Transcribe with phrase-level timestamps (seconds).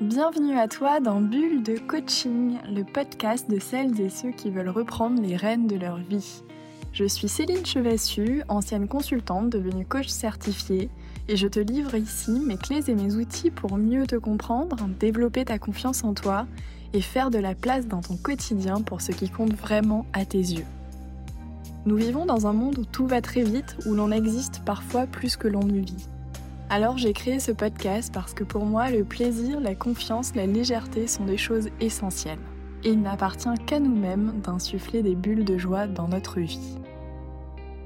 [0.00, 4.68] Bienvenue à toi dans Bulle de Coaching, le podcast de celles et ceux qui veulent
[4.68, 6.42] reprendre les rênes de leur vie.
[6.92, 10.88] Je suis Céline Chevassu, ancienne consultante devenue coach certifiée,
[11.28, 15.44] et je te livre ici mes clés et mes outils pour mieux te comprendre, développer
[15.44, 16.46] ta confiance en toi
[16.92, 20.38] et faire de la place dans ton quotidien pour ce qui compte vraiment à tes
[20.38, 20.66] yeux.
[21.88, 25.38] Nous vivons dans un monde où tout va très vite, où l'on existe parfois plus
[25.38, 26.06] que l'on ne vit.
[26.68, 31.06] Alors j'ai créé ce podcast parce que pour moi, le plaisir, la confiance, la légèreté
[31.06, 32.42] sont des choses essentielles.
[32.84, 36.76] Et il n'appartient qu'à nous-mêmes d'insuffler des bulles de joie dans notre vie.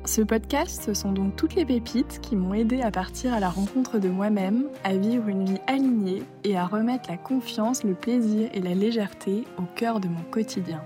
[0.05, 3.51] Ce podcast, ce sont donc toutes les pépites qui m'ont aidé à partir à la
[3.51, 8.51] rencontre de moi-même, à vivre une vie alignée et à remettre la confiance, le plaisir
[8.53, 10.83] et la légèreté au cœur de mon quotidien.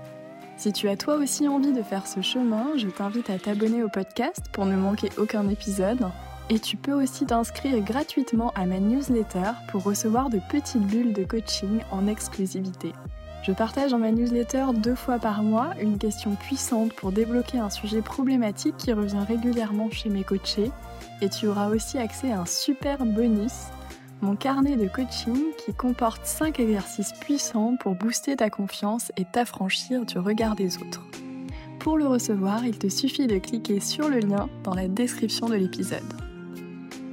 [0.57, 3.89] Si tu as toi aussi envie de faire ce chemin, je t'invite à t'abonner au
[3.89, 6.09] podcast pour ne manquer aucun épisode.
[6.49, 11.23] Et tu peux aussi t'inscrire gratuitement à ma newsletter pour recevoir de petites bulles de
[11.23, 12.93] coaching en exclusivité.
[13.43, 17.69] Je partage dans ma newsletter deux fois par mois une question puissante pour débloquer un
[17.69, 20.71] sujet problématique qui revient régulièrement chez mes coachés.
[21.21, 23.67] Et tu auras aussi accès à un super bonus,
[24.21, 30.05] mon carnet de coaching qui comporte 5 exercices puissants pour booster ta confiance et t'affranchir
[30.05, 31.03] du regard des autres.
[31.79, 35.55] Pour le recevoir, il te suffit de cliquer sur le lien dans la description de
[35.55, 36.01] l'épisode.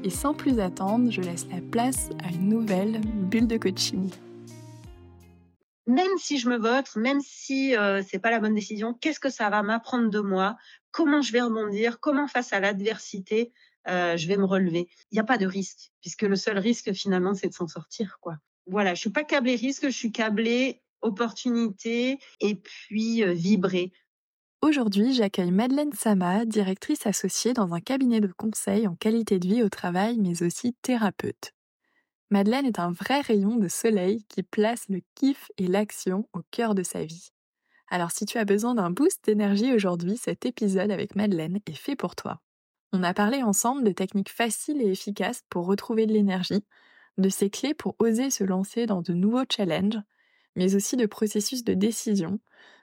[0.02, 4.10] Et sans plus attendre, je laisse la place à une nouvelle bulle de coaching
[5.86, 9.30] même si je me vote, même si euh, c'est pas la bonne décision, qu'est-ce que
[9.30, 10.56] ça va m'apprendre de moi?
[10.90, 12.00] Comment je vais rebondir?
[12.00, 13.52] Comment face à l'adversité
[13.88, 16.92] euh, je vais me relever Il n'y a pas de risque, puisque le seul risque
[16.92, 18.36] finalement c'est de s'en sortir, quoi.
[18.66, 23.92] Voilà, je suis pas câblée risque, je suis câblée opportunité et puis euh, vibrer.
[24.62, 29.62] Aujourd'hui, j'accueille Madeleine Sama, directrice associée dans un cabinet de conseil en qualité de vie
[29.62, 31.52] au travail, mais aussi thérapeute.
[32.30, 36.74] Madeleine est un vrai rayon de soleil qui place le kiff et l'action au cœur
[36.74, 37.28] de sa vie.
[37.90, 41.96] Alors si tu as besoin d'un boost d'énergie aujourd'hui, cet épisode avec Madeleine est fait
[41.96, 42.40] pour toi.
[42.92, 46.64] On a parlé ensemble de techniques faciles et efficaces pour retrouver de l'énergie,
[47.18, 50.00] de ses clés pour oser se lancer dans de nouveaux challenges,
[50.56, 52.38] mais aussi de processus de décision,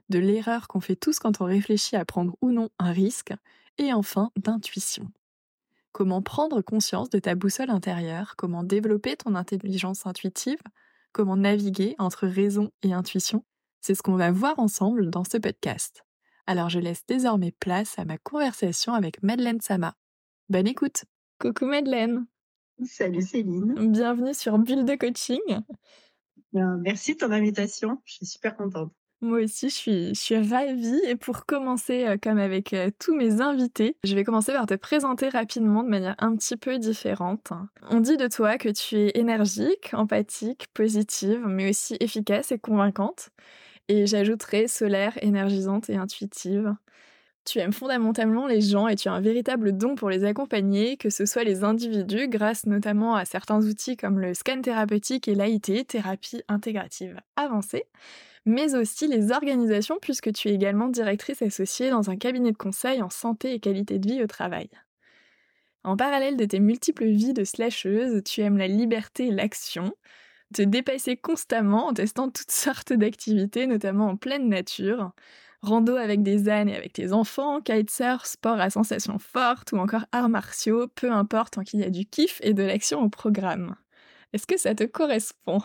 [0.09, 3.33] de l'erreur qu'on fait tous quand on réfléchit à prendre ou non un risque,
[3.77, 5.09] et enfin d'intuition
[5.91, 10.59] comment prendre conscience de ta boussole intérieure, comment développer ton intelligence intuitive,
[11.11, 13.43] comment naviguer entre raison et intuition.
[13.81, 16.03] C'est ce qu'on va voir ensemble dans ce podcast.
[16.47, 19.95] Alors je laisse désormais place à ma conversation avec Madeleine Sama.
[20.49, 21.05] Bonne écoute.
[21.39, 22.25] Coucou Madeleine.
[22.83, 23.91] Salut Céline.
[23.91, 25.39] Bienvenue sur Bulle de Coaching.
[26.53, 28.01] Merci de ton invitation.
[28.05, 28.91] Je suis super contente.
[29.23, 30.99] Moi aussi, je suis, je suis ravie.
[31.05, 34.73] Et pour commencer, euh, comme avec euh, tous mes invités, je vais commencer par te
[34.73, 37.51] présenter rapidement de manière un petit peu différente.
[37.91, 43.29] On dit de toi que tu es énergique, empathique, positive, mais aussi efficace et convaincante.
[43.87, 46.73] Et j'ajouterai solaire, énergisante et intuitive.
[47.43, 51.09] Tu aimes fondamentalement les gens et tu as un véritable don pour les accompagner, que
[51.09, 55.85] ce soit les individus, grâce notamment à certains outils comme le scan thérapeutique et l'AIT,
[55.85, 57.85] thérapie intégrative avancée
[58.45, 63.01] mais aussi les organisations puisque tu es également directrice associée dans un cabinet de conseil
[63.01, 64.69] en santé et qualité de vie au travail.
[65.83, 69.93] En parallèle de tes multiples vies de slasheuse, tu aimes la liberté et l'action,
[70.53, 75.11] te dépasser constamment en testant toutes sortes d'activités, notamment en pleine nature,
[75.61, 80.05] rando avec des ânes et avec tes enfants, kitesurf, sport à sensations fortes ou encore
[80.11, 83.75] arts martiaux, peu importe tant qu'il y a du kiff et de l'action au programme.
[84.33, 85.61] Est-ce que ça te correspond?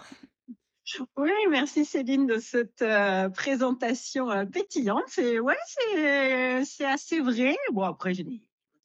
[1.17, 5.03] Oui, merci Céline de cette euh, présentation euh, pétillante.
[5.09, 5.57] C'est ouais,
[6.85, 7.57] assez vrai.
[7.73, 8.15] Bon après,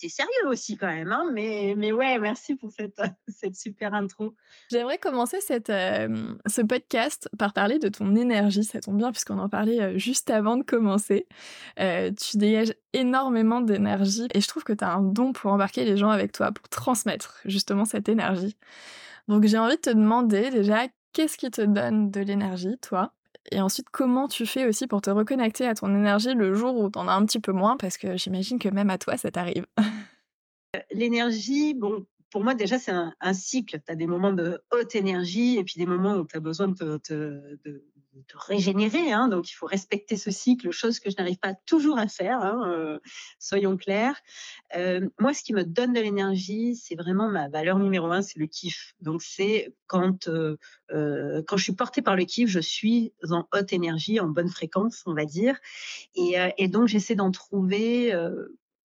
[0.01, 4.35] c'est sérieux aussi quand même, hein, mais mais ouais, merci pour cette cette super intro.
[4.71, 8.63] J'aimerais commencer cette ce podcast par parler de ton énergie.
[8.63, 11.27] Ça tombe bien puisqu'on en parlait juste avant de commencer.
[11.77, 15.97] tu dégages énormément d'énergie et je trouve que tu as un don pour embarquer les
[15.97, 18.57] gens avec toi, pour transmettre justement cette énergie.
[19.27, 23.13] Donc j'ai envie de te demander déjà qu'est-ce qui te donne de l'énergie, toi?
[23.51, 26.89] Et ensuite, comment tu fais aussi pour te reconnecter à ton énergie le jour où
[26.89, 27.75] t'en as un petit peu moins?
[27.77, 29.65] Parce que j'imagine que même à toi, ça t'arrive.
[30.91, 33.79] L'énergie, bon, pour moi, déjà, c'est un, cycle.
[33.85, 36.69] Tu as des moments de haute énergie et puis des moments où tu as besoin
[36.69, 36.99] de,
[38.13, 39.11] de régénérer.
[39.11, 42.39] Hein, donc, il faut respecter ce cycle, chose que je n'arrive pas toujours à faire,
[42.39, 42.99] hein, euh,
[43.39, 44.19] soyons clairs.
[44.75, 48.39] Euh, moi, ce qui me donne de l'énergie, c'est vraiment ma valeur numéro un, c'est
[48.39, 48.95] le kiff.
[49.01, 50.57] Donc, c'est quand, euh,
[50.91, 54.49] euh, quand je suis portée par le kiff, je suis en haute énergie, en bonne
[54.49, 55.57] fréquence, on va dire.
[56.15, 58.13] Et donc, j'essaie d'en trouver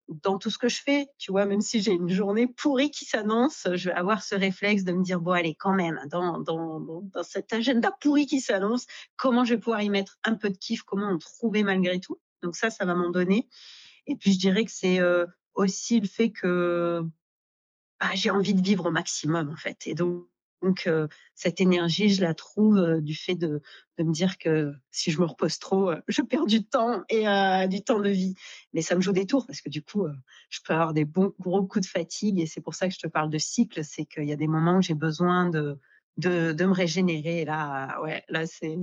[0.09, 3.05] dans tout ce que je fais, tu vois, même si j'ai une journée pourrie qui
[3.05, 6.81] s'annonce, je vais avoir ce réflexe de me dire, bon, allez, quand même, dans, dans,
[6.81, 8.87] dans cet agenda pourri qui s'annonce,
[9.17, 12.21] comment je vais pouvoir y mettre un peu de kiff, comment en trouver malgré tout.
[12.43, 13.49] Donc ça, ça va m'en donner.
[14.06, 17.03] Et puis, je dirais que c'est euh, aussi le fait que
[18.00, 19.87] bah, j'ai envie de vivre au maximum, en fait.
[19.87, 20.27] Et donc,
[20.64, 20.88] donc,
[21.34, 23.61] cette énergie, je la trouve du fait de,
[23.99, 27.26] de, me dire que si je me repose trop, je perds du temps et
[27.69, 28.34] du temps de vie.
[28.72, 30.06] Mais ça me joue des tours parce que du coup,
[30.49, 32.99] je peux avoir des bons gros coups de fatigue et c'est pour ça que je
[32.99, 33.84] te parle de cycle.
[33.84, 35.78] C'est qu'il y a des moments où j'ai besoin de,
[36.16, 37.43] de, de, me régénérer.
[37.43, 38.76] Et là, ouais, là, c'est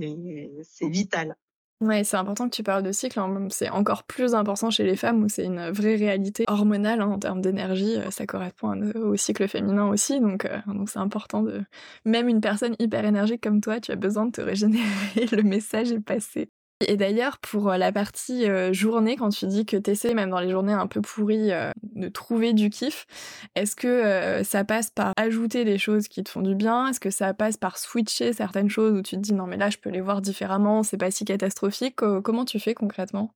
[0.88, 1.36] vital.
[1.82, 3.18] Ouais, c'est important que tu parles de cycle.
[3.18, 3.48] Hein.
[3.50, 7.18] C'est encore plus important chez les femmes où c'est une vraie réalité hormonale hein, en
[7.18, 7.96] termes d'énergie.
[7.96, 11.64] Euh, ça correspond au cycle féminin aussi, donc euh, donc c'est important de.
[12.04, 14.86] Même une personne hyper énergique comme toi, tu as besoin de te régénérer.
[15.32, 16.50] Le message est passé.
[16.88, 20.30] Et d'ailleurs, pour euh, la partie euh, journée, quand tu dis que tu essaies, même
[20.30, 23.06] dans les journées un peu pourries, euh, de trouver du kiff,
[23.54, 26.88] est-ce que ça passe par ajouter des choses qui te font du bien?
[26.88, 29.70] Est-ce que ça passe par switcher certaines choses où tu te dis non mais là
[29.70, 31.96] je peux les voir différemment, c'est pas si catastrophique?
[31.96, 33.34] Comment tu fais concrètement?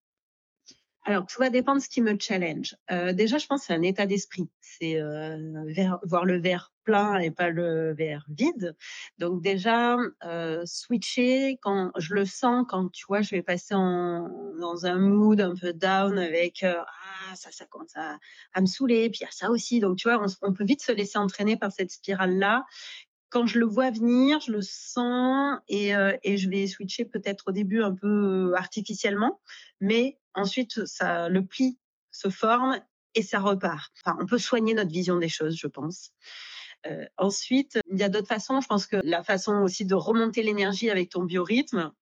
[1.09, 2.77] Alors, tout va dépendre de ce qui me challenge.
[2.91, 4.49] Euh, déjà, je pense que c'est un état d'esprit.
[4.61, 5.39] C'est euh,
[6.03, 8.75] voir le verre plein et pas le verre vide.
[9.19, 14.29] Donc déjà, euh, switcher quand je le sens, quand tu vois, je vais passer en,
[14.61, 16.85] dans un mood un peu down avec ah
[17.35, 18.19] ça, ça commence à,
[18.55, 19.79] à me saouler, puis il y a ça aussi.
[19.81, 22.65] Donc tu vois, on, on peut vite se laisser entraîner par cette spirale là
[23.31, 27.45] quand je le vois venir, je le sens et, euh, et je vais switcher peut-être
[27.49, 29.41] au début un peu artificiellement,
[29.81, 31.79] mais ensuite ça, le pli
[32.11, 32.81] se forme
[33.15, 33.93] et ça repart.
[34.05, 36.13] Enfin, on peut soigner notre vision des choses, je pense.
[36.87, 38.61] Euh, ensuite, il y a d'autres façons.
[38.61, 41.93] Je pense que la façon aussi de remonter l'énergie avec ton biorhythme,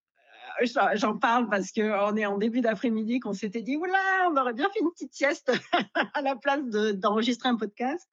[0.95, 4.69] j'en parle parce qu'on est en début d'après-midi qu'on s'était dit oula, on aurait bien
[4.73, 5.53] fait une petite sieste
[6.15, 6.65] à la place
[6.95, 8.09] d'enregistrer un podcast.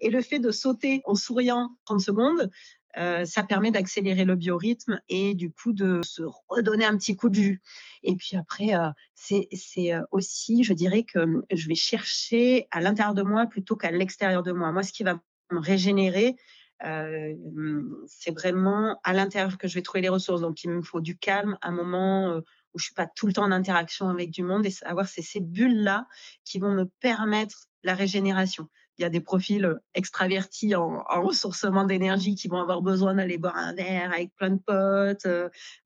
[0.00, 2.50] Et le fait de sauter en souriant 30 secondes,
[2.96, 7.28] euh, ça permet d'accélérer le biorhythme et du coup de se redonner un petit coup
[7.28, 7.62] de vue.
[8.02, 9.48] Et puis après, euh, c'est
[9.92, 14.42] euh, aussi, je dirais que je vais chercher à l'intérieur de moi plutôt qu'à l'extérieur
[14.42, 14.70] de moi.
[14.70, 15.20] Moi, ce qui va
[15.50, 16.36] me régénérer,
[16.80, 20.40] c'est vraiment à l'intérieur que je vais trouver les ressources.
[20.40, 22.40] Donc, il me faut du calme, un moment
[22.74, 25.22] où je suis pas tout le temps en interaction avec du monde et avoir ces,
[25.22, 26.06] ces bulles-là
[26.44, 28.68] qui vont me permettre la régénération.
[28.98, 33.38] Il y a des profils extravertis en, en ressourcement d'énergie qui vont avoir besoin d'aller
[33.38, 35.26] boire un verre avec plein de potes,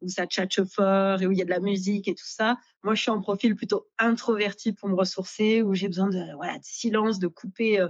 [0.03, 2.57] où ça tchatche fort et où il y a de la musique et tout ça.
[2.83, 6.23] Moi, je suis en profil plutôt introverti pour me ressourcer, où j'ai besoin de
[6.63, 7.87] silence, de couper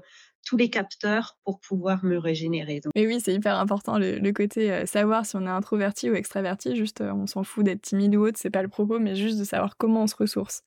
[0.48, 2.80] tous les capteurs pour pouvoir me régénérer.
[2.94, 6.74] Et oui, c'est hyper important le, côté euh, savoir si on est introverti ou extraverti.
[6.74, 9.38] Juste, euh, on s'en fout d'être timide ou autre, c'est pas le propos, mais juste
[9.38, 10.62] de savoir comment on se ressource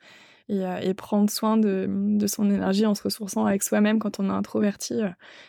[0.50, 1.88] et, euh, prendre soin de,
[2.28, 5.00] son énergie en se ressourçant avec soi-même quand on est introverti.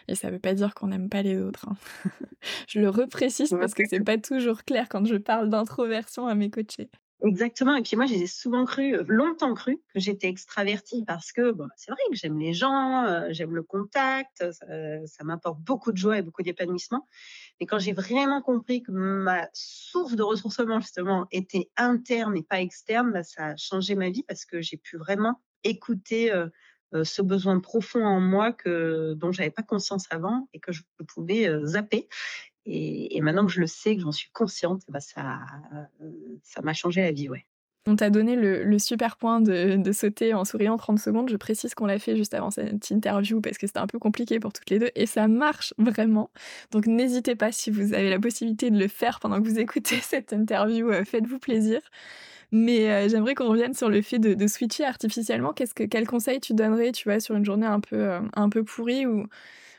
[0.09, 1.69] et ça veut pas dire qu'on n'aime pas les autres.
[1.69, 1.77] Hein.
[2.69, 6.49] je le reprécise parce que c'est pas toujours clair quand je parle d'introversion à mes
[6.49, 6.89] coachés.
[7.25, 7.77] Exactement.
[7.77, 11.69] Et puis moi, j'ai souvent cru, euh, longtemps cru, que j'étais extravertie parce que bon,
[11.77, 16.19] c'est vrai que j'aime les gens, euh, j'aime le contact, ça, m'apporte beaucoup de joie
[16.19, 17.07] et beaucoup d'épanouissement.
[17.61, 22.61] Et quand j'ai vraiment compris que ma source de ressourcement justement était interne et pas
[22.61, 26.49] externe, bah, ça a changé ma vie parce que j'ai pu vraiment écouter euh,
[27.05, 31.49] ce besoin profond en moi que dont j'avais pas conscience avant et que je pouvais
[31.65, 32.09] zapper
[32.67, 35.41] et, maintenant que je le sais, que j'en suis consciente, bah ça,
[36.43, 37.47] ça m'a changé la vie, ouais.
[37.89, 41.29] On t'a donné le, super point de, sauter en souriant 30 secondes.
[41.29, 44.39] Je précise qu'on l'a fait juste avant cette interview parce que c'était un peu compliqué
[44.39, 46.31] pour toutes les deux et ça marche vraiment.
[46.71, 49.97] Donc n'hésitez pas si vous avez la possibilité de le faire pendant que vous écoutez
[50.01, 51.81] cette interview, euh, faites-vous plaisir.
[52.53, 55.53] Mais euh, j'aimerais qu'on revienne sur le fait de, switcher artificiellement.
[55.53, 59.07] Quel conseil tu donnerais, tu vois, sur une journée un peu, euh, un peu pourrie
[59.07, 59.27] ou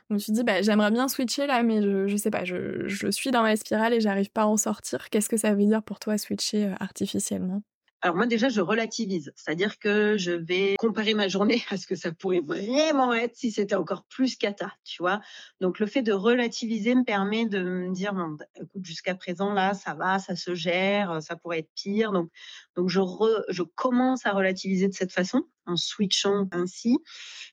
[0.09, 2.87] je me suis dit, bah, j'aimerais bien switcher là, mais je, je sais pas, je,
[2.87, 5.09] je suis dans ma spirale et j'arrive pas à en sortir.
[5.09, 7.61] Qu'est-ce que ça veut dire pour toi switcher euh, artificiellement?
[8.03, 11.95] Alors moi déjà, je relativise, c'est-à-dire que je vais comparer ma journée à ce que
[11.95, 15.21] ça pourrait vraiment être si c'était encore plus cata, tu vois?
[15.61, 18.13] Donc le fait de relativiser me permet de me dire,
[18.55, 22.11] écoute, jusqu'à présent là, ça va, ça se gère, ça pourrait être pire.
[22.11, 22.29] Donc
[22.75, 22.99] donc je
[23.47, 26.99] je commence à relativiser de cette façon en switchant ainsi.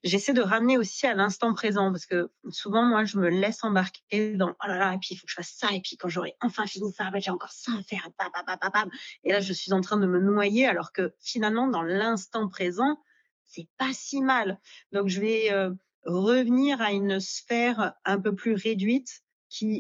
[0.03, 4.37] J'essaie de ramener aussi à l'instant présent parce que souvent, moi, je me laisse embarquer
[4.37, 6.09] dans oh là là, et puis il faut que je fasse ça, et puis quand
[6.09, 8.09] j'aurai enfin fini ça, ben, j'ai encore ça à faire.
[9.25, 13.01] Et là, je suis en train de me noyer alors que finalement, dans l'instant présent,
[13.45, 14.59] c'est pas si mal.
[14.93, 15.71] Donc, je vais euh,
[16.05, 19.23] revenir à une sphère un peu plus réduite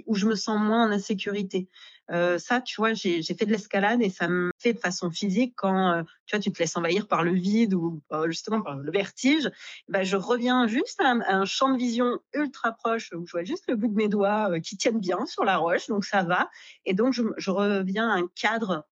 [0.07, 1.69] où je me sens moins en insécurité.
[2.11, 5.55] Euh, ça, tu vois, j'ai fait de l'escalade et ça me fait de façon physique
[5.57, 8.77] quand euh, tu vois, tu te laisses envahir par le vide ou euh, justement par
[8.77, 9.49] le vertige.
[9.89, 13.65] Bah, je reviens juste à un, champ de vision ultra proche où je vois juste
[13.69, 16.51] le bout de mes doigts qui tiennent bien sur la roche, donc ça va.
[16.85, 18.87] Et donc je, je reviens à un cadre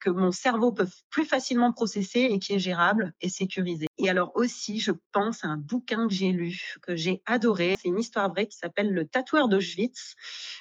[0.00, 3.86] que mon cerveau peut plus facilement processer et qui est gérable et sécurisé.
[3.98, 7.76] Et alors aussi, je pense à un bouquin que j'ai lu, que j'ai adoré.
[7.80, 10.14] C'est une histoire vraie qui s'appelle Le tatoueur d'Auschwitz.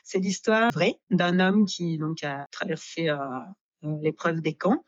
[0.04, 3.18] C'est l'histoire vraie d'un homme qui donc a traversé euh,
[3.84, 4.84] euh, l'épreuve des camps.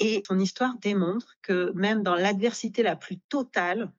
[0.00, 3.90] Et son histoire démontre que même dans l'adversité la plus totale,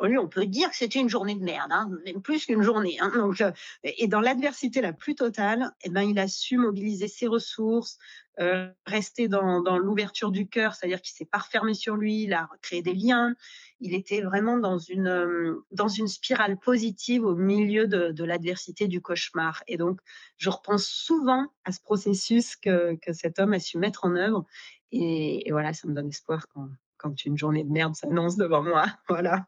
[0.00, 2.98] on peut dire que c'était une journée de merde, hein, même plus qu'une journée.
[3.00, 3.50] Hein, donc, euh,
[3.82, 7.98] et dans l'adversité la plus totale, eh ben, il a su mobiliser ses ressources,
[8.38, 12.34] euh, rester dans, dans l'ouverture du cœur, c'est-à-dire qu'il s'est pas refermé sur lui, il
[12.34, 13.34] a créé des liens.
[13.80, 18.88] Il était vraiment dans une euh, dans une spirale positive au milieu de, de l'adversité
[18.88, 19.62] du cauchemar.
[19.68, 20.00] Et donc,
[20.36, 24.44] je repense souvent à ce processus que, que cet homme a su mettre en œuvre.
[24.92, 28.62] Et, et voilà, ça me donne espoir quand, quand une journée de merde s'annonce devant
[28.62, 28.84] moi.
[29.08, 29.46] Voilà.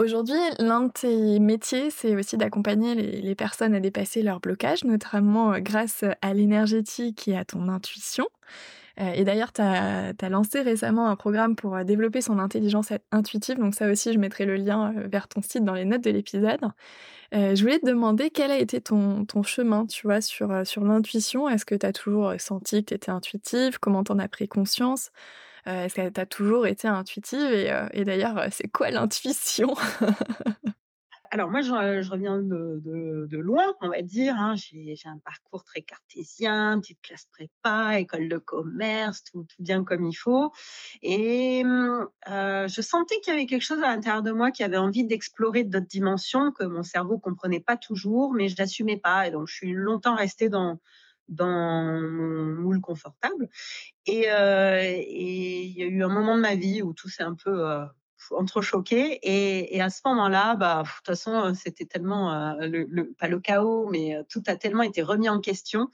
[0.00, 5.52] Aujourd'hui, l'un de tes métiers, c'est aussi d'accompagner les, personnes à dépasser leurs blocages, notamment
[5.52, 8.26] euh, grâce à l'énergétique et à ton intuition.
[9.00, 13.58] Euh, et d'ailleurs, tu as, lancé récemment un programme pour euh, développer son intelligence intuitive.
[13.58, 16.60] Donc ça aussi, je mettrai le lien vers ton site dans les notes de l'épisode.
[17.32, 21.48] je voulais te demander quel a été ton, chemin, tu vois, sur, sur l'intuition.
[21.48, 23.78] Est-ce que tu as toujours senti que tu étais intuitive?
[23.80, 25.10] Comment t'en as pris conscience?
[25.66, 27.52] Euh, est-ce qu'elle t'a toujours été intuitive?
[27.52, 29.74] Et, euh, d'ailleurs, euh, c'est quoi l'intuition?
[31.32, 34.34] Alors moi, je, reviens de, loin, on va dire.
[34.36, 34.54] Hein.
[34.56, 40.14] J'ai un parcours très cartésien, petite classe prépa, école de commerce, tout, bien comme il
[40.14, 40.50] faut.
[41.02, 45.04] Et je sentais qu'il y avait quelque chose à l'intérieur de moi qui avait envie
[45.04, 49.28] d'explorer d'autres dimensions que mon cerveau comprenait pas toujours, mais je l'assumais pas.
[49.28, 50.80] Et donc, je suis longtemps restée dans
[51.30, 53.48] dans mon moule confortable.
[54.08, 57.34] Euh, et il y a eu un moment de ma vie où tout s'est un
[57.34, 57.84] peu euh,
[58.30, 59.18] entrechoqué.
[59.22, 63.40] Et, et, à ce moment-là, bah, de toute façon, c'était tellement, euh, le, pas le
[63.40, 65.88] chaos, mais tout a tellement été remis en question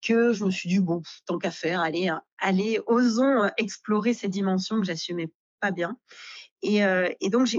[0.00, 4.80] que je me suis dit, bon, tant qu'à faire, allez, allez, osons explorer ces dimensions
[4.80, 5.96] que j'assumais pas bien.
[6.62, 6.82] Et,
[7.30, 7.58] donc, j'ai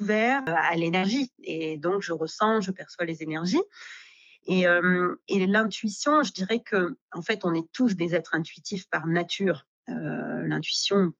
[0.00, 1.32] ouvert à l'énergie.
[1.42, 3.62] Et donc, je ressens, je perçois les énergies.
[4.46, 4.66] Et,
[5.28, 9.66] l'intuition, je dirais que en fait, on est tous des êtres intuitifs par nature.
[9.88, 11.12] Euh, l'intuition,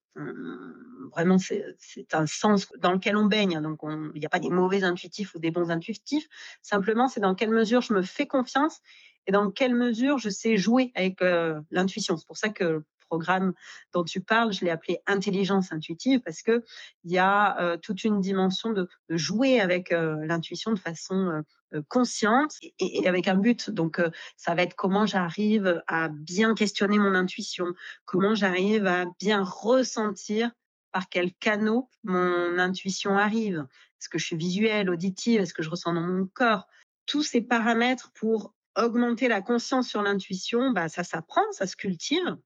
[1.11, 3.61] vraiment, c'est un sens dans lequel on baigne.
[3.61, 3.81] Donc,
[4.15, 6.29] il n'y a pas des mauvais intuitifs ou des bons intuitifs.
[6.63, 8.81] Simplement, c'est dans quelle mesure je me fais confiance
[9.27, 12.17] et dans quelle mesure je sais jouer avec euh, l'intuition.
[12.17, 13.53] C'est pour ça que programme
[13.93, 16.65] dont tu parles, je l'ai appelé intelligence intuitive parce que
[17.05, 21.43] il y a euh, toute une dimension de, jouer avec euh, l'intuition de façon
[21.89, 23.71] consciente et, avec un but.
[23.71, 24.01] Donc,
[24.37, 27.67] ça va être comment j'arrive à bien questionner mon intuition,
[28.05, 30.51] comment j'arrive à bien ressentir
[30.93, 33.67] par quel canot mon intuition arrive?
[34.01, 35.41] Est-ce que je suis visuelle, auditive?
[35.41, 36.69] Est-ce que je ressens dans mon corps?
[37.07, 42.37] Tous ces paramètres pour augmenter la conscience sur l'intuition, bah, ça s'apprend, ça se cultive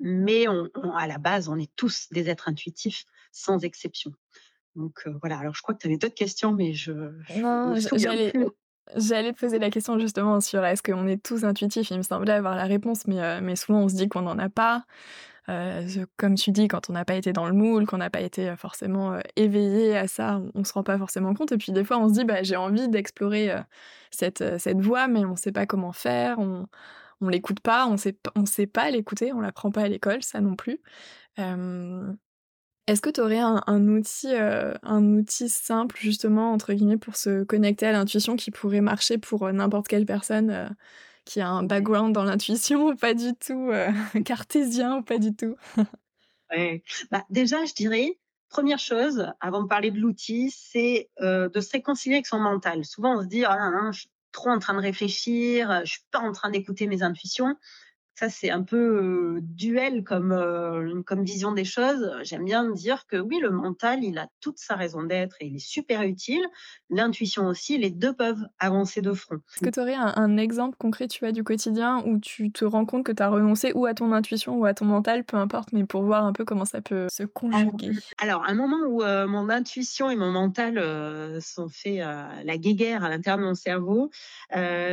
[0.00, 4.12] mais on, à la base, on est tous des êtres intuitifs, sans exception.
[4.74, 6.92] Donc euh, voilà, alors je crois que tu avais d'autres questions, mais je...
[7.38, 8.32] Non, j'allais...
[8.94, 11.90] J'allais poser la question justement sur est-ce qu'on est tous intuitifs?
[11.90, 14.38] Il me semblait avoir la réponse, mais, euh, mais souvent on se dit qu'on n'en
[14.38, 14.84] a pas.
[15.48, 15.86] Euh,
[16.16, 18.54] comme tu dis, quand on n'a pas été dans le moule, qu'on n'a pas été
[18.56, 21.52] forcément éveillé à ça, on, ne se rend pas forcément compte.
[21.52, 23.54] Et puis des fois, on se dit, bah, j'ai envie d'explorer
[24.10, 24.42] cette,
[24.80, 26.38] voie, mais on ne sait pas comment faire.
[26.38, 26.66] On,
[27.20, 30.56] on l'écoute pas, on sait, sait pas l'écouter, on l'apprend pas à l'école, ça non
[30.56, 30.80] plus.
[32.86, 37.86] Est-ce que tu aurais un, outil, un outil simple justement entre guillemets pour se connecter
[37.86, 40.76] à l'intuition qui pourrait marcher pour n'importe quelle personne
[41.26, 43.70] qui a un background dans l'intuition ou pas du tout,
[44.24, 45.56] cartésien ou pas du tout?
[47.10, 52.14] Bah, déjà, je dirais, première chose, avant de parler de l'outil, c'est de se réconcilier
[52.14, 52.84] avec son mental.
[52.84, 53.90] Souvent, on se dit, ah, non,
[54.36, 57.56] trop en train de réfléchir, euh, je suis pas en train d'écouter mes intuitions.
[58.18, 62.10] Ça, c'est un peu duel comme, comme vision des choses.
[62.22, 65.56] J'aime bien dire que oui, le mental, il a toute sa raison d'être et il
[65.56, 66.42] est super utile.
[66.88, 69.36] L'intuition aussi, les deux peuvent avancer de front.
[69.36, 72.86] Est-ce que tu aurais un, exemple concret, tu vois, du quotidien où tu te rends
[72.86, 75.72] compte que tu as renoncé ou à ton intuition ou à ton mental, peu importe,
[75.72, 77.92] mais pour voir un peu comment ça peut se conjuguer?
[78.16, 80.78] Alors, un moment où mon intuition et mon mental
[81.42, 84.10] sont fait la guéguerre à l'intérieur de mon cerveau,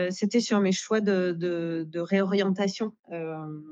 [0.10, 2.92] c'était sur mes choix de, de, de réorientation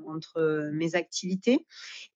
[0.07, 1.65] entre mes activités.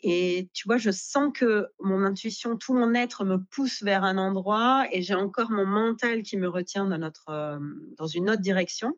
[0.02, 4.18] Et tu vois, je sens que mon intuition, tout mon être me pousse vers un
[4.18, 7.12] endroit et j'ai encore mon mental qui me retient dans,
[7.98, 8.98] dans une autre direction.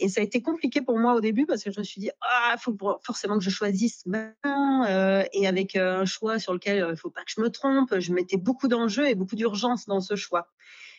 [0.00, 2.10] Et ça a été compliqué pour moi au début parce que je me suis dit,
[2.20, 4.84] ah, faut forcément que je choisisse maintenant.
[5.32, 8.12] et avec un choix sur lequel il ne faut pas que je me trompe, je
[8.12, 10.48] mettais beaucoup d'enjeux et beaucoup d'urgence dans ce choix.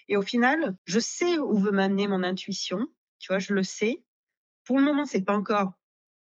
[0.09, 2.87] Et au final, je sais où veut m'amener mon intuition.
[3.19, 4.03] Tu vois, je le sais.
[4.65, 5.73] Pour le moment, c'est pas encore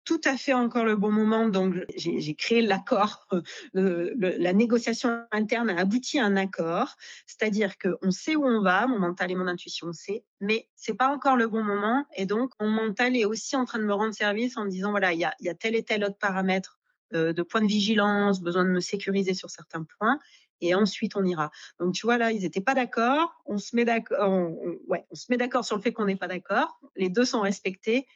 [0.08, 1.50] tout à fait encore le bon moment.
[1.50, 3.28] Donc, j'ai créé l'accord.
[3.74, 6.96] la négociation interne a abouti à un accord.
[7.26, 11.08] C'est-à-dire qu'on sait où on va, mon mental et mon intuition sait, mais c'est pas
[11.08, 12.06] encore le bon moment.
[12.16, 14.92] Et donc, mon mental est aussi en train de me rendre service en me disant,
[14.92, 16.78] voilà, il y a, y a, tel et tel autre paramètre
[17.12, 20.18] euh, de point de vigilance, besoin de me sécuriser sur certains points.
[20.62, 21.50] Et ensuite, on ira.
[21.80, 23.42] Donc, tu vois, là, ils n'étaient pas d'accord.
[23.44, 24.50] On se met d'accord,
[24.86, 26.80] ouais, on se met d'accord sur le fait qu'on n'est pas d'accord.
[26.96, 28.06] Les deux sont respectés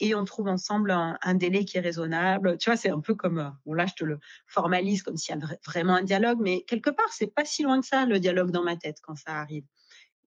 [0.00, 2.56] et on trouve ensemble un, délai qui est raisonnable.
[2.58, 5.34] Tu vois, c'est un peu comme, euh, bon là, je te le formalise comme s'il
[5.34, 8.18] y avait vraiment un dialogue, mais quelque part, c'est pas si loin que ça, le
[8.18, 9.64] dialogue dans ma tête quand ça arrive.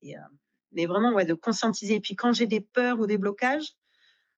[0.02, 0.22] Et, euh,
[0.72, 1.96] mais vraiment, ouais, de conscientiser.
[1.96, 3.74] Et puis quand j'ai des peurs ou des blocages,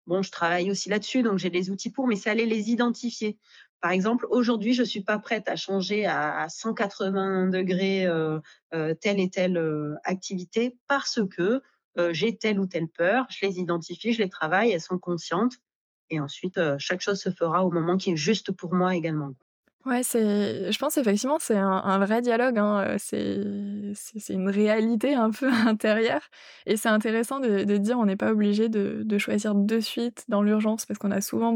[0.07, 3.37] bon, je travaille aussi là-dessus, donc j'ai des outils pour, mais c'est aller les identifier.
[3.81, 8.39] Par exemple, aujourd'hui, je ne suis pas prête à changer à 180 degrés euh,
[9.01, 9.61] telle et telle
[10.03, 11.61] activité parce que
[11.97, 15.53] euh, j'ai telle ou telle peur, je les identifie, je les travaille, elles sont conscientes.
[16.09, 19.31] Et ensuite, euh, chaque chose se fera au moment qui est juste pour moi également.
[19.85, 22.95] Ouais, c'est, je pense effectivement c'est un, vrai dialogue, hein.
[22.97, 23.43] c'est,
[23.93, 26.23] c'est, une réalité un peu intérieure
[26.65, 30.87] et c'est intéressant de, dire on n'est pas obligé de, choisir de suite dans l'urgence
[30.87, 31.53] parce qu'on a souvent,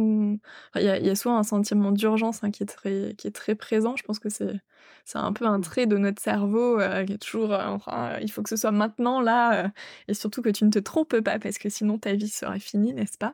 [0.76, 3.56] il y, a, y, souvent un sentiment d'urgence hein, qui est très, qui est très
[3.56, 3.96] présent.
[3.96, 4.62] Je pense que c'est,
[5.10, 8.32] c'est un peu un trait de notre cerveau euh, qui est toujours, euh, enfin, il
[8.32, 9.70] faut que ce soit maintenant là euh,
[10.08, 12.94] et surtout que tu ne te trompes pas parce que sinon ta vie serait finie,
[12.94, 13.34] n'est-ce pas?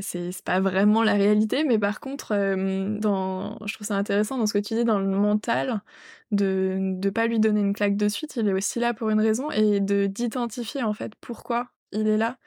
[0.00, 4.58] C'est, pas vraiment la réalité, mais par contre, je trouve ça intéressant dans ce que
[4.58, 5.82] tu dis dans le mental,
[6.30, 9.20] de ne pas lui donner une claque de suite, il est aussi là pour une
[9.20, 12.38] raison, et de d'identifier en fait pourquoi il est là.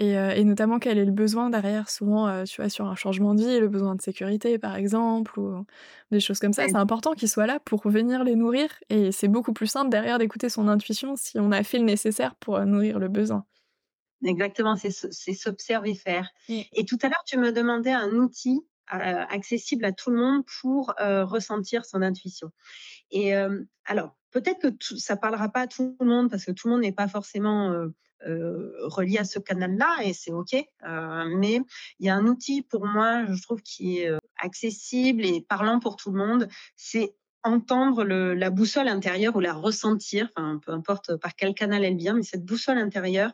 [0.00, 3.42] Et, et, notamment quel est le besoin derrière, souvent, tu vois, sur un changement de
[3.42, 5.64] vie, le besoin de sécurité, par exemple, ou
[6.10, 6.66] des choses comme ça.
[6.66, 10.18] C'est important qu'il soit là pour venir les nourrir, et c'est beaucoup plus simple derrière
[10.18, 13.44] d'écouter son intuition si on a fait le nécessaire pour nourrir le besoin.
[14.24, 16.28] Exactement, c'est s'observer faire.
[16.48, 20.42] Et tout à l'heure, tu me demandais un outil euh, accessible à tout le monde
[20.60, 22.50] pour euh, ressentir son intuition.
[23.10, 26.68] Et euh, alors, peut-être que ça parlera pas à tout le monde parce que tout
[26.68, 27.72] le monde n'est pas forcément
[28.26, 30.54] relié à ce canal-là et c'est ok.
[31.36, 31.60] mais
[31.98, 35.96] il y a un outil pour moi, je trouve, qui est accessible et parlant pour
[35.96, 36.48] tout le monde.
[36.74, 41.96] C'est entendre la boussole intérieure ou la ressentir, enfin, peu importe par quel canal elle
[41.96, 43.32] vient, mais cette boussole intérieure,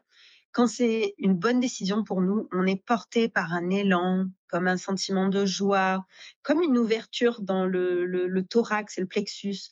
[0.52, 4.76] quand c'est une bonne décision pour nous, on est porté par un élan, comme un
[4.76, 6.04] sentiment de joie,
[6.42, 9.70] comme une ouverture dans le, thorax et le plexus.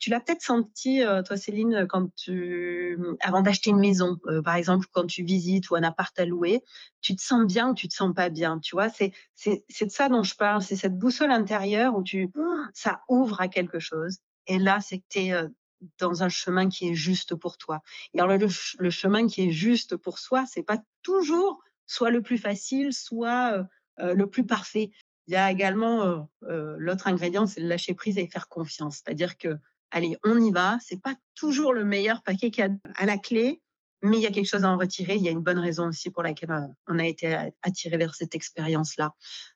[0.00, 4.54] Tu l'as peut-être senti, euh, toi Céline, quand tu, avant d'acheter une maison, euh, par
[4.54, 6.62] exemple, quand tu visites ou un appart à louer,
[7.00, 9.90] tu te sens bien ou tu te sens pas bien, tu vois, c'est, c'est, de
[9.90, 12.30] ça dont je parle, c'est cette boussole intérieure où tu,
[12.74, 14.18] ça ouvre à quelque chose.
[14.46, 15.48] Et là, c'est que tu es euh,
[15.98, 17.82] dans un chemin qui est juste pour toi.
[18.14, 22.38] Et alors le, chemin qui est juste pour soi, c'est pas toujours soit le plus
[22.38, 23.66] facile, soit
[23.98, 24.90] le plus parfait.
[25.26, 28.96] Il y a également l'autre ingrédient, c'est le lâcher prise et faire confiance.
[28.96, 29.56] C'est-à-dire que,
[29.90, 30.78] allez, on y va.
[30.82, 33.60] C'est pas toujours le meilleur paquet qu'il y a à la clé,
[34.02, 35.16] mais il y a quelque chose à en retirer.
[35.16, 36.50] Il y a une bonne raison aussi pour laquelle
[36.86, 39.14] on a été attiré vers cette expérience-là.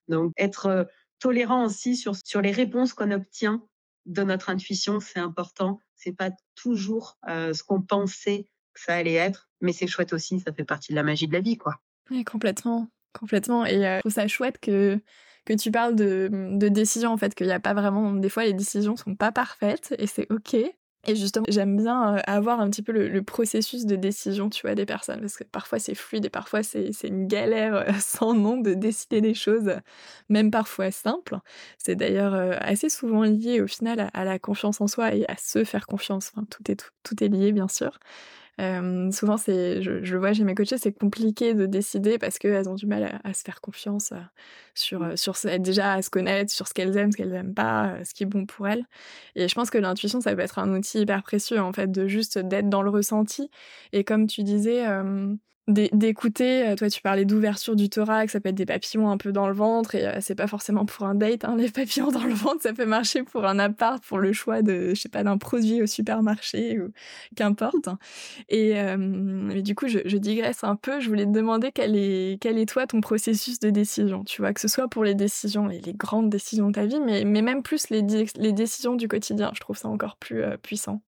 [0.08, 3.62] Donc, être tolérant aussi sur, sur les réponses qu'on obtient
[4.06, 9.14] de notre intuition, c'est important c'est pas toujours euh, ce qu'on pensait que ça allait
[9.14, 11.80] être, mais c'est chouette aussi, ça fait partie de la magie de la vie, quoi.
[12.10, 13.64] Oui, complètement, complètement.
[13.64, 15.00] Et euh, je trouve ça chouette que
[15.44, 18.44] que tu parles de, de décision en fait, qu'il n'y a pas vraiment, des fois
[18.44, 20.56] les décisions sont pas parfaites et c'est ok.
[21.04, 24.76] Et justement, j'aime bien euh, avoir un petit peu le, processus de décision, tu vois,
[24.76, 28.56] des personnes, parce que parfois c'est fluide et parfois c'est une galère euh, sans nom
[28.56, 29.72] de décider des choses,
[30.28, 31.38] même parfois simples.
[31.76, 35.36] C'est d'ailleurs euh, assez souvent lié au final à, la confiance en soi et à
[35.36, 36.32] se faire confiance.
[36.50, 37.98] Tout est, tout est lié, bien sûr.
[38.60, 42.38] Euh, souvent, c'est, je, je, le vois chez mes coachés, c'est compliqué de décider parce
[42.38, 44.16] qu'elles ont du mal à, se faire confiance euh,
[44.74, 45.04] sur, mmh.
[45.04, 48.12] euh, sur déjà à se connaître, sur ce qu'elles aiment, ce qu'elles n'aiment pas, ce
[48.14, 48.84] qui est bon pour elles.
[49.36, 52.06] Et je pense que l'intuition, ça peut être un outil hyper précieux en fait, de
[52.06, 53.50] juste d'être dans le ressenti.
[53.92, 54.84] Et comme tu disais,
[55.68, 56.74] d'écouter.
[56.76, 59.54] Toi, tu parlais d'ouverture du thorax, ça peut être des papillons un peu dans le
[59.54, 61.44] ventre, et c'est pas forcément pour un date.
[61.44, 64.62] Hein, les papillons dans le ventre, ça peut marcher pour un appart, pour le choix
[64.62, 66.92] de, je sais pas, d'un produit au supermarché ou
[67.36, 67.88] qu'importe.
[68.48, 71.00] Et mais du coup, je, je, digresse un peu.
[71.00, 74.24] Je voulais te demander quel est, quel est toi ton processus de décision.
[74.24, 77.00] Tu vois, que ce soit pour les décisions et les grandes décisions de ta vie,
[77.00, 79.50] mais, mais même plus les, les décisions du quotidien.
[79.54, 81.02] Je trouve ça encore plus puissant.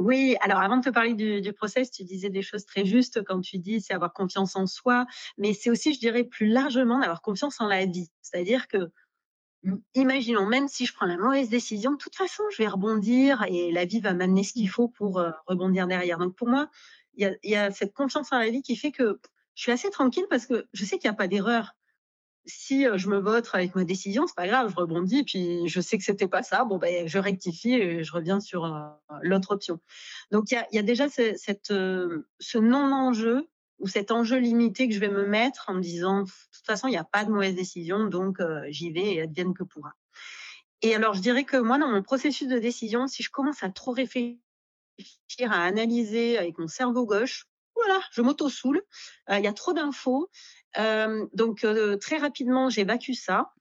[0.00, 3.42] Oui, alors avant de te parler du, process, tu disais des choses très justes quand
[3.42, 5.04] tu dis c'est avoir confiance en soi,
[5.36, 8.08] mais c'est aussi, je dirais, plus largement d'avoir confiance en la vie.
[8.22, 8.90] C'est-à-dire que,
[9.94, 13.72] imaginons, même si je prends la mauvaise décision, de toute façon, je vais rebondir et
[13.72, 16.16] la vie va m'amener ce qu'il faut pour euh, rebondir derrière.
[16.16, 16.70] Donc pour moi,
[17.18, 19.20] il y a, cette confiance en la vie qui fait que
[19.54, 21.74] je suis assez tranquille parce que je sais qu'il n'y a pas d'erreur
[22.46, 25.98] si je me vote avec ma décision, c'est pas grave, je rebondis, puis je sais
[25.98, 26.64] que c'était pas ça.
[26.64, 28.68] Bon, ben, je rectifie et je reviens sur
[29.22, 29.78] l'autre option.
[30.30, 33.48] Donc, il y a, déjà ce, cette, ce non-enjeu
[33.78, 36.88] ou cet enjeu limité que je vais me mettre en me disant, de toute façon,
[36.88, 39.92] il n'y a pas de mauvaise décision, donc j'y vais et advienne que pourra.
[40.82, 43.70] Et alors, je dirais que moi, dans mon processus de décision, si je commence à
[43.70, 44.38] trop réfléchir,
[45.42, 48.82] à analyser avec mon cerveau gauche, voilà, je m'auto-soule.
[49.30, 50.30] Il y a trop d'infos
[50.76, 51.66] donc
[52.00, 53.52] très rapidement, j'évacue ça.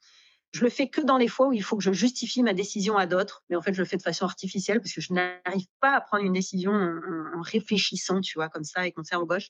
[0.51, 2.97] Je le fais que dans les fois où il faut que je justifie ma décision
[2.97, 5.67] à d'autres, mais en fait, je le fais de façon artificielle parce que je n'arrive
[5.79, 9.49] pas à prendre une décision en, réfléchissant, tu vois, comme ça, avec mon cerveau gauche.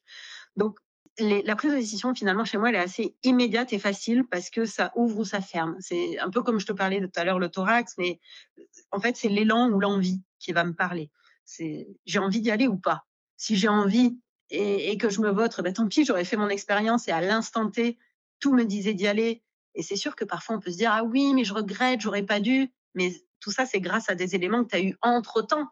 [0.57, 0.77] Donc,
[1.17, 4.65] la prise de décision, finalement, chez moi, elle est assez immédiate et facile parce que
[4.65, 5.75] ça ouvre ou ça ferme.
[5.79, 8.19] C'est un peu comme je te parlais tout à l'heure, le thorax, mais
[8.91, 11.11] en fait, c'est l'élan ou l'envie qui va me parler.
[11.45, 13.05] C'est j'ai envie d'y aller ou pas.
[13.37, 14.17] Si j'ai envie
[14.51, 17.69] et, que je me vote, ben, tant pis, j'aurais fait mon expérience et à l'instant
[17.69, 17.97] T,
[18.39, 19.43] tout me disait d'y aller.
[19.75, 22.23] Et c'est sûr que parfois on peut se dire ah oui, mais je regrette, j'aurais
[22.23, 22.71] pas dû.
[22.95, 25.69] Mais tout ça, c'est grâce à des éléments que tu as eu entre temps.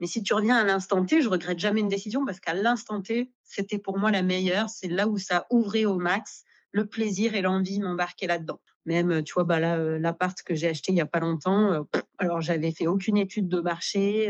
[0.00, 3.00] Mais si tu reviens à l'instant T, je regrette jamais une décision parce qu'à l'instant
[3.00, 4.68] T, c'était pour moi la meilleure.
[4.68, 8.60] C'est là où ça ouvrait au max le plaisir et l'envie m'embarquer là-dedans.
[8.86, 9.58] Même, tu vois, bah
[9.98, 11.86] l'appart que j'ai acheté il y a pas longtemps,
[12.18, 14.28] alors j'avais fait aucune étude de marché,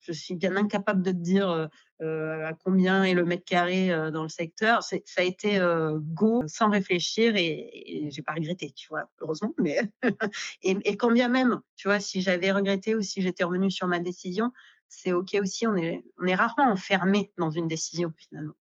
[0.00, 1.68] je suis bien incapable de te dire
[2.00, 4.82] à combien est le mètre carré dans le secteur.
[4.82, 5.60] Ça a été
[6.00, 7.70] go sans réfléchir et,
[8.06, 9.54] et j'ai pas regretté, tu vois, heureusement.
[9.58, 9.78] Mais
[10.62, 13.86] et, et quand bien même, tu vois, si j'avais regretté ou si j'étais revenue sur
[13.86, 14.52] ma décision,
[14.88, 15.66] c'est ok aussi.
[15.66, 18.54] On est, on est rarement enfermé dans une décision finalement.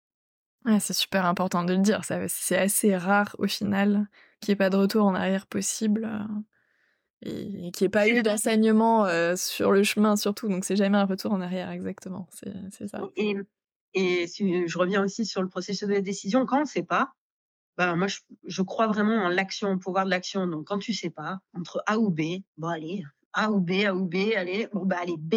[0.65, 2.01] Ouais, c'est super important de le dire.
[2.06, 4.08] C'est assez rare au final
[4.41, 6.41] qu'il n'y ait pas de retour en arrière possible euh,
[7.21, 10.49] et, qu'il n'y ait pas eu d'enseignement euh, sur le chemin surtout.
[10.49, 12.27] Donc c'est jamais un retour en arrière exactement.
[12.71, 13.01] C'est ça.
[13.15, 13.36] Et,
[13.93, 17.13] et si je reviens aussi sur le processus de décision, quand on ne sait pas,
[17.77, 20.47] bah, moi je, je, crois vraiment en l'action, au pouvoir de l'action.
[20.47, 23.71] Donc quand tu ne sais pas, entre A ou B, bon allez, A ou B,
[23.86, 25.36] A ou B, allez, bon bah allez, B,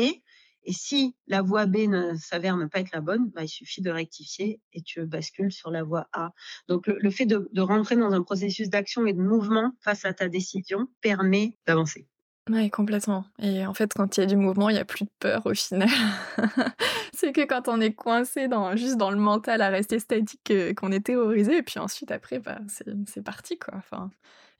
[0.64, 1.76] et si la voie B
[2.16, 5.70] s'avère ne pas être la bonne, bah, il suffit de rectifier et tu bascules sur
[5.70, 6.32] la voie A.
[6.68, 10.28] Donc le, fait de, rentrer dans un processus d'action et de mouvement face à ta
[10.28, 12.06] décision permet d'avancer.
[12.50, 13.24] Oui, complètement.
[13.38, 15.46] Et en fait, quand il y a du mouvement, il n'y a plus de peur
[15.46, 15.88] au final.
[17.14, 20.92] c'est que quand on est coincé dans, juste dans le mental à rester statique, qu'on
[20.92, 23.74] est terrorisé, et puis ensuite, après, bah, c'est parti, quoi.
[23.78, 24.10] Enfin,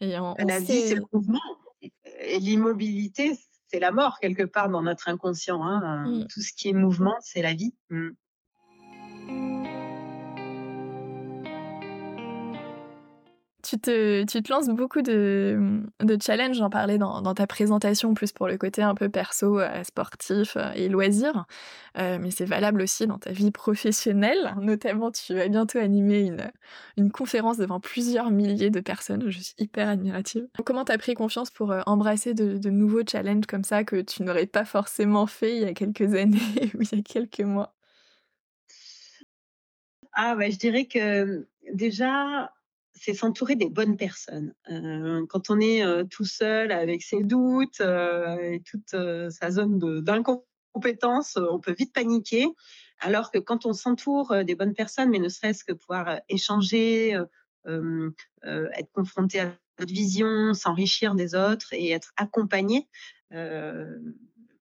[0.01, 1.41] et la vie, c'est le mouvement.
[2.21, 5.63] Et l'immobilité, c'est la mort quelque part dans notre inconscient.
[5.63, 6.05] Hein.
[6.07, 6.27] Mmh.
[6.29, 7.75] Tout ce qui est mouvement, c'est la vie.
[7.91, 8.11] Mmh.
[13.75, 13.81] Tu
[14.43, 15.81] te, lances beaucoup de,
[16.23, 20.57] challenges, j'en parlais dans, ta présentation, plus pour le côté un peu perso, euh, sportif
[20.57, 21.47] euh, et loisir.
[21.99, 24.55] Euh, mais c'est valable aussi dans ta vie professionnelle.
[24.61, 26.31] Notamment, tu vas bientôt animer
[26.97, 29.29] une, conférence devant plusieurs milliers de personnes.
[29.29, 30.47] Je suis hyper admirative.
[30.65, 34.47] Comment tu as pris confiance pour embrasser de, nouveaux challenges comme ça que tu n'aurais
[34.47, 37.75] pas forcément fait il y a quelques années ou il y a quelques mois?
[40.13, 42.53] Ah, ouais, je dirais que déjà,
[42.95, 44.55] c'est s'entourer des bonnes personnes.
[44.71, 48.95] Euh, quand on est euh, tout seul avec ses doutes euh, et toute
[49.31, 52.47] sa zone d'incompétence, on peut vite paniquer.
[53.01, 57.21] Alors que quand on s'entoure des bonnes personnes, mais ne serait-ce que pouvoir échanger,
[57.67, 62.89] être confronté à notre vision, s'enrichir des autres et être accompagné,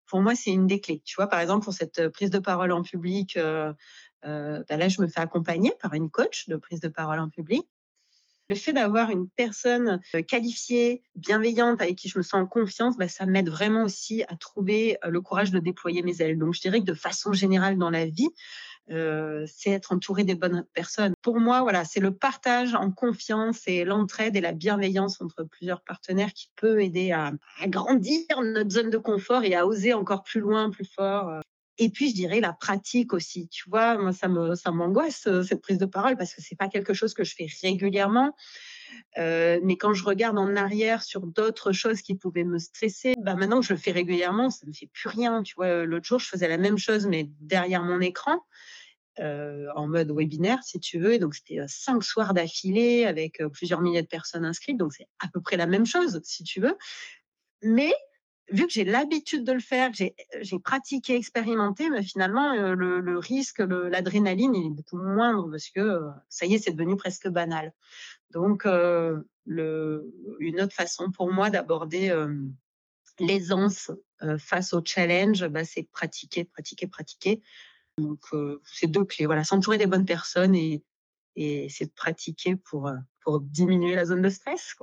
[0.08, 1.02] pour moi, c'est une des clés.
[1.06, 3.76] Tu vois, par exemple, pour cette prise de parole en public, bah
[4.24, 7.68] là, je me fais accompagner par une coach de prise de parole en public.
[8.54, 12.98] Le fait d'avoir une personne euh, qualifiée, bienveillante, avec qui je me sens en confiance,
[12.98, 16.38] bah, ça m'aide vraiment aussi à trouver euh, le courage de déployer mes ailes.
[16.38, 18.30] Donc, je dirais que de façon générale dans la vie,
[18.92, 21.16] euh, c'est être entouré des bonnes personnes.
[21.24, 25.82] Pour moi, voilà, c'est le partage en confiance et l'entraide et la bienveillance entre plusieurs
[25.82, 30.22] partenaires qui peut aider à, à, grandir notre zone de confort et à oser encore
[30.22, 31.42] plus loin, plus fort.
[31.80, 33.48] Et puis, je dirais la pratique aussi.
[33.48, 36.68] Tu vois, moi, ça me, ça m'angoisse cette prise de parole parce que c'est pas
[36.68, 38.36] quelque chose que je fais régulièrement.
[39.18, 43.36] Euh, mais quand je regarde en arrière sur d'autres choses qui pouvaient me stresser, bah
[43.36, 45.42] maintenant que je le fais régulièrement, ça me fait plus rien.
[45.42, 48.40] Tu vois, l'autre jour, je faisais la même chose, mais derrière mon écran.
[49.20, 51.14] Euh, en mode webinaire, si tu veux.
[51.14, 54.78] Et donc, c'était cinq soirs d'affilée avec plusieurs milliers de personnes inscrites.
[54.78, 56.76] Donc, c'est à peu près la même chose, si tu veux.
[57.62, 57.94] Mais
[58.52, 64.56] vu que j'ai l'habitude de le faire, j'ai pratiqué, expérimenté, mais finalement, le, risque, l'adrénaline,
[64.56, 67.74] il est beaucoup moindre parce que ça y est, c'est devenu presque banal.
[68.32, 72.14] Donc, le, une autre façon pour moi d'aborder
[73.20, 73.92] l'aisance
[74.40, 77.42] face au challenge, bah, c'est pratiquer, pratiquer, pratiquer.
[77.98, 78.22] Donc,
[78.66, 79.26] c'est deux clés.
[79.26, 80.84] Voilà, s'entourer des bonnes personnes et,
[81.36, 84.76] et c'est de pratiquer pour, pour diminuer la zone de stress.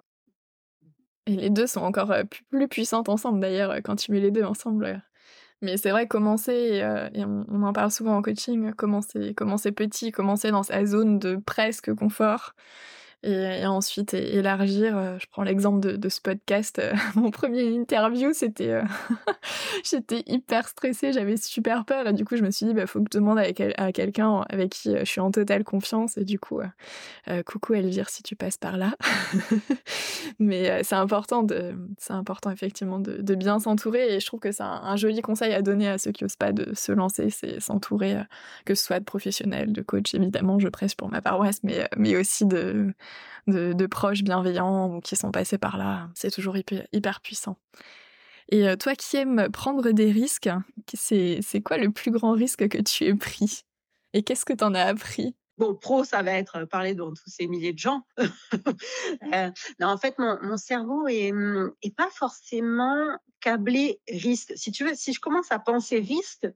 [1.32, 2.14] Et les deux sont encore
[2.50, 5.02] plus, puissantes ensemble d'ailleurs quand tu mets les deux ensemble.
[5.62, 6.82] Mais c'est vrai, commencer,
[7.14, 11.36] et, on, en parle souvent en coaching, commencer, commencer petit, commencer dans sa zone de
[11.36, 12.54] presque confort,
[13.22, 14.96] et, ensuite élargir.
[14.96, 16.78] Euh, je prends l'exemple de, ce podcast.
[16.78, 18.82] Euh, mon premier interview, c'était, euh,
[19.84, 23.00] j'étais hyper stressée, j'avais super peur et du coup je me suis dit, bah faut
[23.00, 26.60] que je demande à, quelqu'un avec qui je suis en totale confiance et du coup,
[27.46, 28.94] coucou Elvire si tu passes par là.
[30.38, 31.74] Mais c'est important de,
[32.08, 35.88] important effectivement de, bien s'entourer et je trouve que c'est un, joli conseil à donner
[35.88, 38.16] à ceux qui osent pas de se lancer, c'est s'entourer,
[38.64, 42.16] que ce soit de professionnels, de coachs évidemment, je presse pour ma paroisse, mais mais
[42.16, 42.92] aussi de
[43.46, 46.08] de, proches bienveillants ou qui sont passés par là.
[46.14, 47.56] C'est toujours hyper, puissant.
[48.50, 50.50] Et euh, toi qui aimes prendre des risques,
[50.94, 53.64] c'est quoi le plus grand risque que tu aies pris?
[54.12, 55.34] Et qu'est-ce que tu en as appris?
[55.60, 58.02] Bon, pro, ça va être parler devant tous ces milliers de gens.
[59.34, 59.50] Euh,
[59.82, 64.52] en fait, mon, cerveau est, hum, est, pas forcément câblé risque.
[64.56, 66.48] Si tu veux, si je commence à penser risque,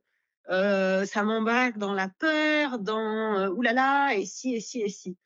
[0.50, 5.16] euh, ça m'embarque dans la peur, dans oulala, et si, et si, et si.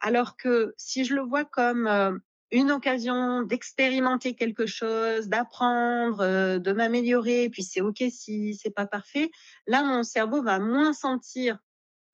[0.00, 2.12] Alors que si je le vois comme euh,
[2.50, 8.86] une occasion d'expérimenter quelque chose, d'apprendre, euh, de m'améliorer, puis c'est ok si c'est pas
[8.86, 9.30] parfait,
[9.66, 11.58] là mon cerveau va moins sentir,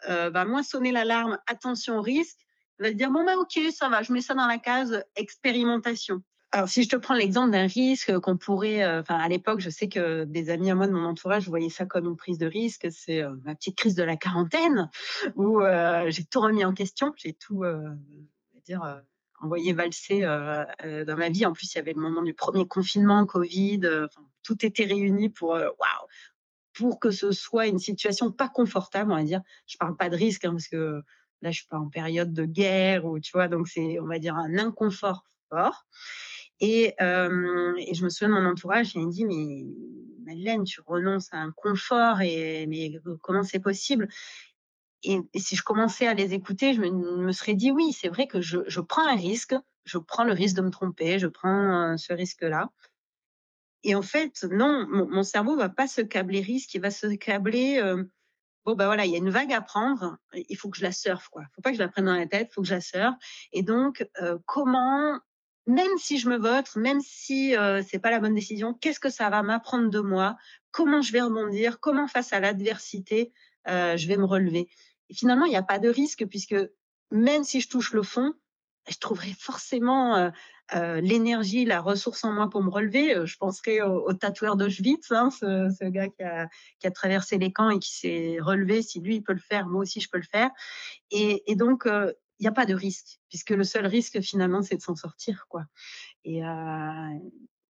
[0.09, 2.39] euh, va moins sonner l'alarme, attention risque,
[2.79, 6.23] va se dire bon bah ok ça va, je mets ça dans la case expérimentation.
[6.57, 9.91] Alors, si je te prends l'exemple d'un risque qu'on pourrait, enfin, à l'époque, je sais
[9.91, 12.87] que des amis à moi de mon entourage voyaient ça comme une prise de risque.
[12.91, 14.91] C'est ma petite crise de la quarantaine
[15.35, 15.61] où
[16.07, 17.63] j'ai tout remis en question, j'ai tout,
[18.65, 19.03] dire,
[19.43, 21.45] envoyé valser dans ma vie.
[21.45, 23.83] En plus, il y avait le moment du premier confinement, Covid,
[24.43, 26.07] tout était réuni pour, waouh,
[26.73, 29.43] pour que ce soit une situation pas confortable, on va dire.
[29.67, 31.03] Je parle pas de risque hein, parce que
[31.43, 34.19] là, je suis pas en période de guerre ou tu vois, donc c'est, on va
[34.19, 35.85] dire, un inconfort fort.
[36.61, 39.65] Et, je me souviens de mon entourage, il me dit mais
[40.25, 42.93] Madeleine, tu renonces à un confort et mais
[43.23, 44.09] comment c'est possible?
[45.07, 48.41] et, si je commençais à les écouter, je me, serais dit oui, c'est vrai que
[48.41, 52.71] je, prends un risque, je prends le risque de me tromper, je prends ce risque-là.
[53.83, 57.07] Et en fait, non, mon, mon, cerveau va pas se câbler risque, il va se
[57.15, 57.81] câbler.
[58.65, 60.93] bon ben voilà, il y a une vague à prendre, il faut que je la
[60.93, 61.45] surfe quoi.
[61.55, 63.15] Faut pas que je la prenne dans la tête, il faut que je la surfe.
[63.53, 64.09] Et donc,
[64.45, 65.21] comment
[65.67, 69.11] même si je me vote, même si euh, c'est pas la bonne décision, qu'est-ce que
[69.11, 70.37] ça va m'apprendre de moi?
[70.71, 71.81] Comment je vais rebondir?
[71.81, 73.33] Comment face à l'adversité
[73.69, 74.69] euh, je vais me relever?
[75.09, 76.57] Et finalement, il n'y a pas de risque puisque
[77.11, 78.35] même si je touche le fond,
[78.89, 80.31] je trouverai forcément euh,
[80.75, 83.17] euh l'énergie, la ressource en moi pour me relever.
[83.17, 86.49] Euh, je penserai au, tatoueur d'Auschwitz, hein, ce, ce, gars qui a,
[86.79, 88.83] qui a, traversé les camps et qui s'est relevé.
[88.83, 90.51] Si lui il peut le faire, moi aussi je peux le faire.
[91.11, 94.63] Et, et donc euh, il n'y a pas de risque, puisque le seul risque finalement,
[94.63, 95.65] c'est de s'en sortir, quoi.
[96.25, 97.19] Et, euh,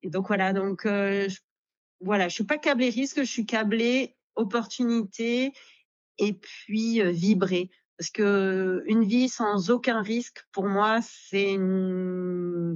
[0.02, 1.38] et, donc voilà, donc euh, je,
[2.00, 5.52] voilà, je suis pas câblée risque, je suis câblée opportunité
[6.18, 7.70] et puis euh, vibrer.
[7.98, 11.56] Parce que une vie sans aucun risque, pour moi, c'est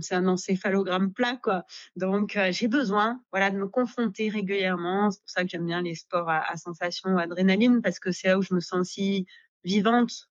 [0.00, 1.66] c'est un encéphalogramme plat, quoi.
[1.94, 5.10] Donc j'ai besoin, voilà, de me confronter régulièrement.
[5.10, 8.28] C'est pour ça que j'aime bien les sports à, à sensation, adrénaline, parce que c'est
[8.28, 9.26] là où je me sens si
[9.62, 10.26] vivante.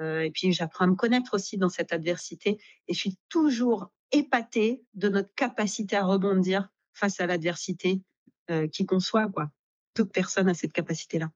[0.00, 2.58] Euh, et puis j'apprends à me connaître aussi dans cette adversité.
[2.86, 8.02] Et je suis toujours épatée de notre capacité à rebondir face à l'adversité
[8.50, 9.28] euh, qui conçoit.
[9.28, 9.50] Quoi.
[9.94, 11.30] Toute personne a cette capacité-là.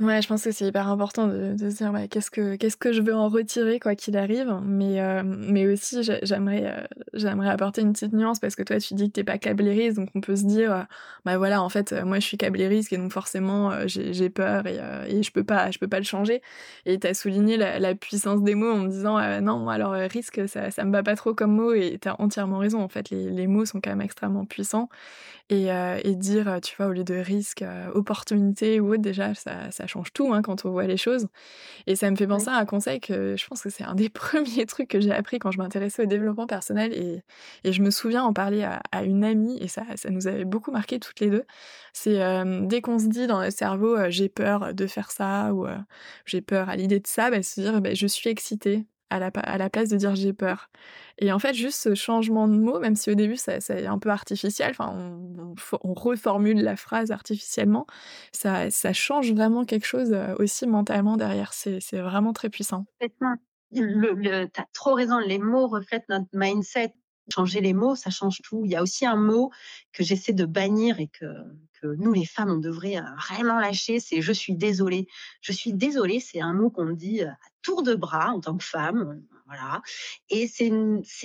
[0.00, 2.76] Ouais, je pense que c'est hyper important de de se dire: «Bah, qu'est-ce que qu'est-ce
[2.76, 6.86] que je veux en retirer quoi qu'il arrive?» mais hem, mais aussi j'ai j'aimerais, heu,
[7.14, 9.72] j'aimerais apporter une petite nuance parce que toi tu dis que tu es pas câblée
[9.72, 10.82] risque donc on peut se dire, heu:
[11.24, 14.68] «Bah, voilà en fait, heu, moi je suis câblée risque et donc forcément, j'ai peur
[14.68, 16.42] et et je peux pas je peux pas le changer»
[16.86, 19.94] et tu as souligné la la puissance des mots en me disant: «Heu, non alors,
[19.94, 22.88] risque ça ça me va pas trop comme mot» et tu as entièrement raison en
[22.88, 24.88] fait les les mots sont quand même extrêmement puissants.
[25.50, 25.68] Et
[26.04, 30.12] et dire, tu vois au lieu de risque, opportunité ou autre déjà ça ça change
[30.12, 31.28] tout, hein, quand on voit les choses
[31.86, 32.28] et ça me fait Oui.
[32.28, 35.12] penser à un conseil que je pense que c'est un des 1ers trucs que j'ai
[35.12, 37.22] appris quand je m'intéressais au développement personnel et
[37.64, 40.44] et je me souviens en parler à à une amie et ça ça nous avait
[40.46, 41.44] beaucoup marquées toutes les 2.
[41.94, 42.18] C'est,
[42.68, 45.66] dès qu'on se dit dans le cerveau, «J'ai peur de faire ça» ou,
[46.26, 49.18] «J'ai peur à l'idée de ça», bah, se dire: «Beh, je suis excitée» à
[49.58, 50.70] la place de dire: «J'ai peur»
[51.18, 53.98] et en fait juste ce changement de mot, même si au début ça c'est un
[53.98, 57.86] peu artificiel, enfin on on for on reformule la phrase artificiellement,
[58.32, 61.52] ça change vraiment quelque chose, heu, aussi mentalement derrière.
[61.54, 62.86] C'est vraiment très puissant.
[63.72, 66.94] Le le tu as trop raison, les mots reflètent notre mindset.
[67.32, 68.62] Changer les mots, ça change tout.
[68.64, 69.50] Il y a aussi un mot
[69.92, 71.26] que j'essaie de bannir et que
[71.80, 75.06] que nous les femmes, on devrait, heu, vraiment lâcher, c'est: «Je suis désolée».
[75.42, 78.56] «Je suis désolée», c'est un mot qu'on dit, heu, à tour de bras en tant
[78.56, 79.80] que femme, heu, voilà
[80.30, 80.70] et c'est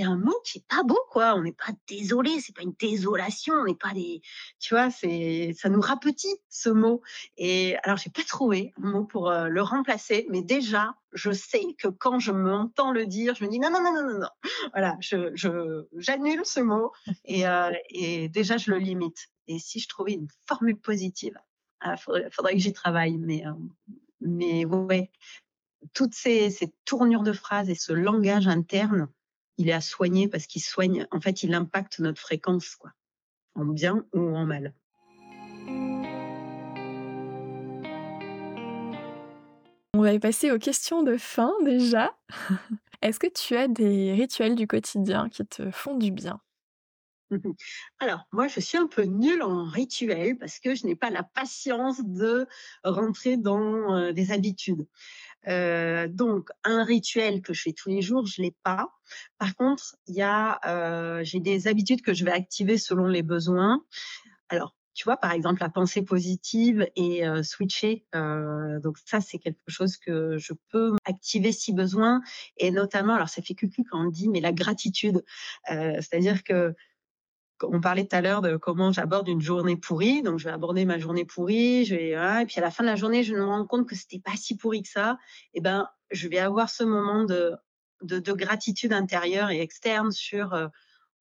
[0.04, 1.36] un mot qui est pas beau quoi.
[1.36, 4.22] On n'est pas désolé, c'est pas une désolation, on n'est pas des
[4.60, 4.90] tu vois?
[4.92, 7.02] Ça nous rapetit ce mot
[7.38, 11.88] et alors j'ai pas trouvé un mot pour, le remplacer mais déjà, je sais que
[11.90, 14.28] quand je m'entends le dire, je me dis: «Non, non, non, non, non, non».
[14.74, 15.34] Voilà, je
[15.98, 16.92] j'annule ce mot
[17.26, 21.38] et déjà je le limite et si je trouvais une formule positive,
[21.80, 23.70] ah faudrait faudrait que j'y travaille mais hem,
[24.22, 25.12] mais ouais,
[25.94, 29.10] toutes ces ces tournures de phrases et ce langage interne,
[29.58, 32.92] il est à soigner parce qu'il soigne en fait, il impacte notre fréquence quoi,
[33.56, 34.74] en bien ou en mal.
[39.96, 42.18] On va y passer aux questions de fin déjà.
[43.04, 46.42] Est-ce que tu as des rituels du quotidien qui te font du bien?
[47.32, 47.54] Mmh mh.
[48.00, 51.24] Alors, moi, je suis un peu nulle en rituel parce que je n'ai pas la
[51.24, 52.48] patience de
[52.84, 54.88] rentrer dans, des habitudes.
[55.48, 58.90] Donc un rituel que je fais tous les jours, je l'ai pas.
[59.40, 63.84] Par contre, il y a, j'ai des habitudes que je vais activer selon les besoins.
[64.50, 69.98] Alors, tu vois, par exemple, la pensée positive et switcher, donc ça, c'est quelque chose
[69.98, 72.22] que je peux activer si besoin
[72.58, 75.24] et notamment alors ça fait cucu quand on dit, mais la gratitude.
[75.68, 76.76] C'est-à-dire que
[77.72, 80.86] on parlait tout à l'heure de comment j'aborde une journée pourrie, donc je vais aborder
[80.86, 82.16] ma journée pourrie, et
[82.48, 84.58] puis à la fin de la journée, je me rends compte que c'était pas si
[84.58, 85.18] pourri que ça
[85.54, 87.54] et ben, je vais avoir ce moment de
[88.02, 90.68] de de gratitude intérieure et externe sur, heu,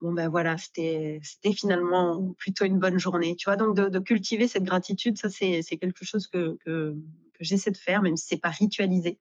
[0.01, 1.21] bon ben voilà, c'était
[1.57, 3.57] finalement plutôt une bonne journée, tu vois?
[3.57, 6.95] Donc de cultiver cette gratitude, ça c'est quelque chose que que
[7.35, 9.19] que j'essaie de faire, même si c'est pas ritualisé.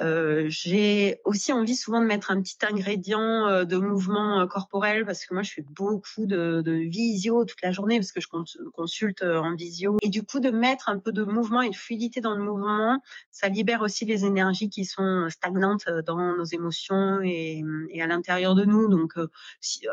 [0.00, 5.06] Heu, j'ai aussi envie souvent de mettre un petit ingrédient, heu, de mouvement, heu, corporel
[5.06, 8.28] parce que moi je fais beaucoup de de visio toute la journée parce que je
[8.28, 9.96] cons consulte, heu, en visio.
[10.02, 13.00] Et du coup de mettre un peu de mouvement et de fluidité dans le mouvement,
[13.30, 18.06] ça libère aussi les énergies qui sont stagnantes, heu, dans nos émotions et et à
[18.06, 18.88] l'intérieur de nous.
[18.88, 19.14] Donc
[19.60, 19.86] si,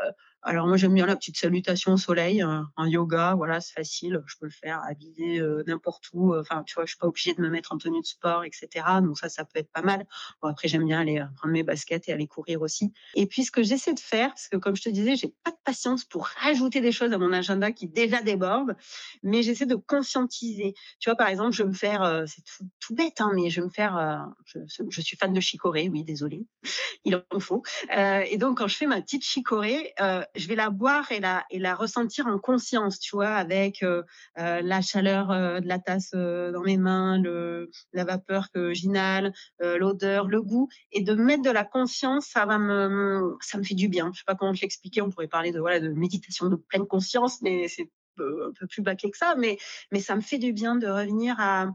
[0.43, 4.21] alors moi j'aime bien la petite salutation au soleil, heu, en yoga, voilà, c'est facile,
[4.27, 6.86] je peux le faire habillée, heu, n'importe où, enfin, tu vois?
[6.86, 9.29] Je suis pas obligée de me mettre en tenue de sport et cetera donc ça,
[9.29, 10.06] ça peut être pas mal.
[10.41, 13.43] Bon après j'aime bien aller, heu, prendre mes baskets et aller courir aussi et puis
[13.45, 16.03] ce que j'essaie de faire, parce que comme je te disais, j'ai pas de patience
[16.06, 18.75] pour rajouter des choses à mon agenda qui déjà déborde,
[19.23, 20.73] mais j'essaie de conscientiser.
[20.99, 21.15] Tu vois?
[21.15, 22.41] Par exemple, je vais me faire, heu, c'est
[22.79, 26.03] tout bête, hein, mais je vais me faire, heu, je suis fan de chicorée, oui,
[26.03, 26.45] désolée,
[27.06, 29.93] il en faut, et donc quand je fais ma petite chicorée,
[30.35, 33.29] je vais la boire et la et la ressentir en conscience, tu vois?
[33.35, 34.03] Avec, heu
[34.39, 38.73] heu, la chaleur, heu, de la tasse, heu, dans mes mains, le la vapeur que
[38.73, 43.57] j'inhale, heu, l'odeur, le goût et de mettre de la conscience, ça va me ça
[43.57, 44.11] me fait du bien.
[44.13, 46.87] Je sais pas comment te l'expliquer, on pourrait parler de, voilà, de méditation de pleine
[46.87, 49.57] conscience, mais c'est peu un peu plus bâclé que ça, mais
[49.91, 51.67] mais ça me fait du bien de revenir à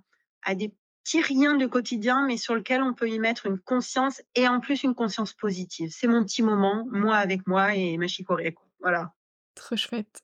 [0.42, 0.74] à des
[1.08, 4.60] petits riens du quotidien, mais sur lequel on peut y mettre une conscience et en
[4.60, 5.90] plus une conscience positive.
[5.90, 8.54] C'est mon petit moment, moi avec moi et ma chicorée.
[8.80, 9.12] Voilà.
[9.54, 10.20] Trop chouette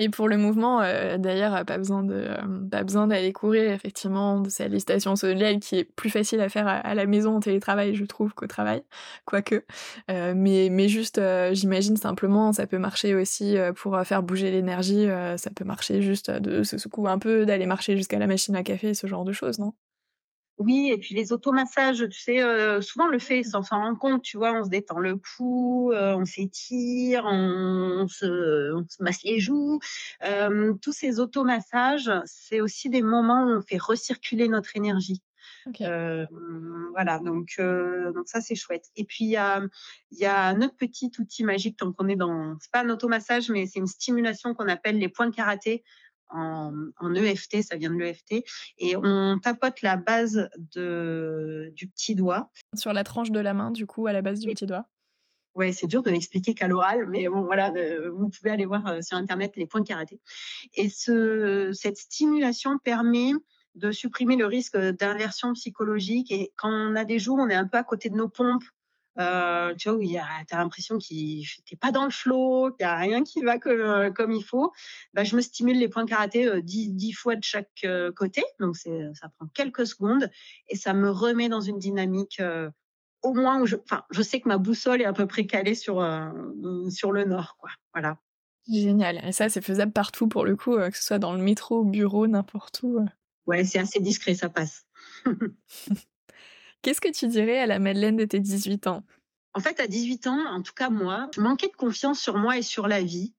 [0.00, 4.38] et pour le mouvement, heu, d'ailleurs, pas besoin de, hem, pas besoin d'aller courir effectivement,
[4.38, 7.96] de salutation au soleil qui est plus facile à faire à la maison en télétravail,
[7.96, 8.84] je trouve, qu'au travail,
[9.24, 9.64] quoique,
[10.08, 11.20] heu, mais mais juste,
[11.50, 16.62] j'imagine simplement, ça peut marcher aussi, pour, faire bouger l'énergie, ça peut marcher juste de
[16.62, 19.58] se secouer un peu, d'aller marcher jusqu'à la machine à café, ce genre de choses,
[19.58, 19.72] non?
[20.58, 23.98] Oui, et puis les automassages, tu sais, heu, souvent on le fait sans s'en rendre
[23.98, 24.52] compte, tu vois?
[24.54, 29.38] On se détend le cou, heu, on s'étire, on on se on se masse les
[29.38, 29.78] joues.
[30.20, 35.22] Hem, tous ces automassages, c'est aussi des moments où on fait recirculer notre énergie.
[35.66, 35.82] OK.
[35.82, 36.28] Hem,
[36.92, 39.62] voilà, donc heu, donc ça, c'est chouette et puis il y a
[40.10, 42.90] il y a un autre petit outil magique tant qu'on est dans c'est pas un
[42.90, 45.84] automassage, mais c'est une stimulation qu'on appelle les points de karaté
[46.30, 48.44] en en EFT, ça vient de l'EFT
[48.78, 52.50] et on tapote la base de du petit doigt.
[52.74, 54.86] Sur la tranche de la main, du coup, à la base du petit doigt?
[55.54, 58.86] Ouais, c'est dur de l'expliquer qu'à l'oral, mais bon voilà, heu, vous pouvez aller voir,
[58.86, 60.20] heu, sur internet les points de karaté
[60.74, 63.32] et ce cette stimulation permet
[63.74, 67.54] de supprimer le risque, d'inversion psychologique et quand on a des jours où on est
[67.54, 68.64] un peu à côté de nos pompes,
[69.20, 72.84] heu, tu vois, où tu as l'impression qu'il tu es pas dans le flow, qu'il
[72.84, 74.72] y a rien qui va comme, heu, comme il faut,
[75.14, 78.42] bah, je me stimule les points de karaté, heu, 10- 10 fois de chaque, côté,
[78.60, 80.30] donc ça prend quelques secondes
[80.68, 82.40] et ça me remet dans une dynamique,
[83.22, 85.74] au moins où je enfin, je sais que ma boussole est à peu près calée
[85.74, 88.18] sur, le nord, quoi, voilà.
[88.70, 91.78] Génial et ça, c'est faisable partout pour le coup, que ce soit dans le métro,
[91.80, 93.06] au bureau, n'importe où, heu.
[93.46, 94.86] Ouais, c'est assez discret, ça passe.
[96.82, 99.02] Qu'est-ce que tu dirais à la Madeleine de tes 18 ans?
[99.54, 102.58] En fait, à 18 ans, en tout cas moi, je manquais de confiance sur moi
[102.58, 103.34] et sur la vie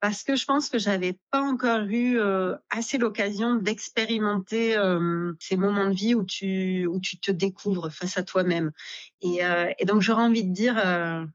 [0.00, 5.56] parce que je pense que j'avais pas encore eu, heu, assez l'occasion d'expérimenter, hem, ces
[5.56, 8.72] moments de vie où tu où tu te découvres face à toi-même
[9.22, 9.40] et
[9.78, 11.26] et donc j'aurais envie de dire, à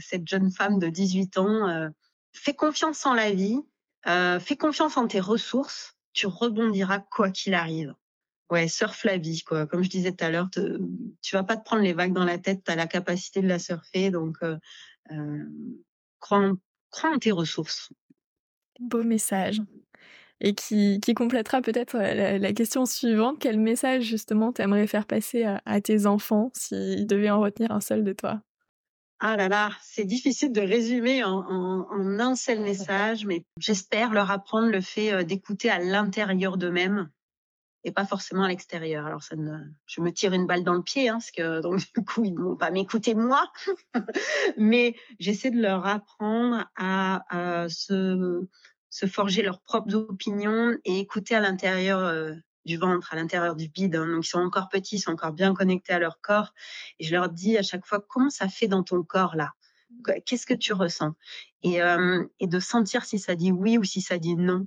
[0.00, 1.90] cette jeune femme de 18 ans,
[2.34, 3.60] «Fais confiance en la vie,
[4.06, 7.94] fais confiance en tes ressources, tu rebondiras quoi qu'il arrive».
[8.50, 9.66] Ouais, surfe la vie, quoi.
[9.66, 10.78] Comme je disais tout à l'heure, te
[11.22, 13.48] tu vas pas te prendre les vagues dans la tête, tu as la capacité de
[13.48, 14.58] la surfer donc heu,
[15.10, 15.50] hem,
[16.20, 16.54] crois en
[16.90, 17.90] crois en tes ressources.
[18.80, 19.60] Beau message
[20.40, 23.38] et qui qui complétera peut-être, heu, la la question suivante.
[23.40, 27.72] Quel message justement tu aimerais faire passer à à tes enfants s'ils devaient en retenir
[27.72, 28.42] un seul de toi?
[29.20, 34.12] Ah là là, c'est difficile de résumer en en en un seul message, mais j'espère
[34.12, 37.10] leur apprendre le fait, d'écouter à l'intérieur d'eux-mêmes
[37.84, 39.06] et pas forcément à l'extérieur.
[39.06, 41.80] Alors ça ne je me tire une balle dans le pied, hein, parce que donc
[41.94, 43.50] du coup, ils ne vont pas m'écouter moi,
[44.58, 48.46] mais j'essaie de leur apprendre à, se
[48.90, 53.68] se forger leurs propres opinions et écouter à l'intérieur, heu, du ventre, à l'intérieur du
[53.68, 54.06] bide, hein.
[54.06, 56.52] Donc ils sont encore petits, ils sont encore bien connectés à leur corps
[57.00, 59.50] et je leur dis à chaque fois: «Comment ça fait dans ton corps là?
[60.04, 61.14] Qu qu'est-ce que tu ressens?»
[61.62, 64.66] et hem et de sentir si ça dit oui ou si ça dit non,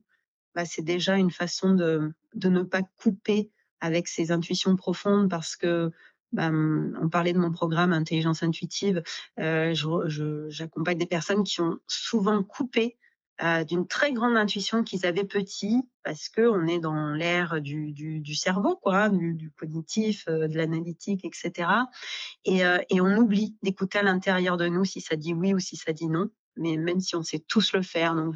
[0.55, 2.13] bah, c'est déjà une façon de
[2.49, 5.91] ne pas couper avec ses intuitions profondes parce que,
[6.31, 9.03] bah, mmh, on parlait de mon programme Intelligence Intuitive,
[9.37, 12.97] j'accompagne des personnes qui ont souvent coupé,
[13.67, 19.09] d'une très grande intuition qu'ils avaient petits parce qu'on est dans l'ère du cerveau quoi,
[19.09, 21.87] du cognitif, de l'analytique et cetera
[22.45, 25.75] et et on oublie d'écouter à l'intérieur de nous si ça dit oui ou si
[25.75, 28.33] ça dit non, mais même si on sait tous le faire donc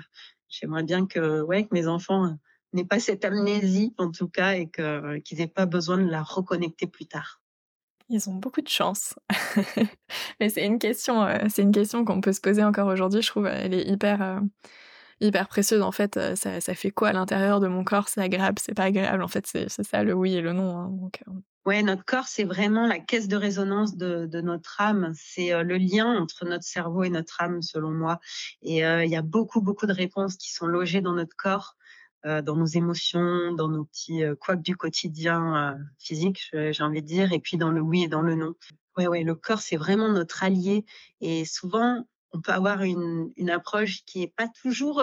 [0.51, 2.37] j'aimerais bien que, ouais, que mes enfants,
[2.73, 6.23] n'aient pas cette amnésie en tout cas et que qu'ils aient pas besoin de la
[6.23, 7.41] reconnecter plus tard.
[8.09, 9.15] Ils ont beaucoup de chance.
[10.39, 13.27] Mais c'est une question, heu, c'est une question qu'on peut se poser encore aujourd'hui, je
[13.29, 14.39] trouve, elle est hyper, heu,
[15.21, 18.09] hyper précieuse en fait, ça ça fait quoi à l'intérieur de mon corps?
[18.09, 21.09] C'est agréable, c'est pas agréable, en fait, c'est ça le oui et le non, hein,
[21.29, 25.11] heu Ouais, notre corps, c'est vraiment la caisse de résonance de de notre âme.
[25.15, 28.19] C'est, heu, le lien entre notre cerveau et notre âme, selon moi
[28.63, 31.75] et heu, il y a beaucoup, beaucoup de réponses qui sont logées dans notre corps,
[32.25, 36.83] heu, dans nos émotions, dans nos petits, heu, couacs du quotidien, heu, physiques, je j'ai
[36.83, 38.55] envie de dire et puis dans le oui et dans le non.
[38.97, 40.83] Ouais, ouais, le corps, c'est vraiment notre allié
[41.21, 44.99] et souvent, on peut avoir une une approche qui est pas toujours,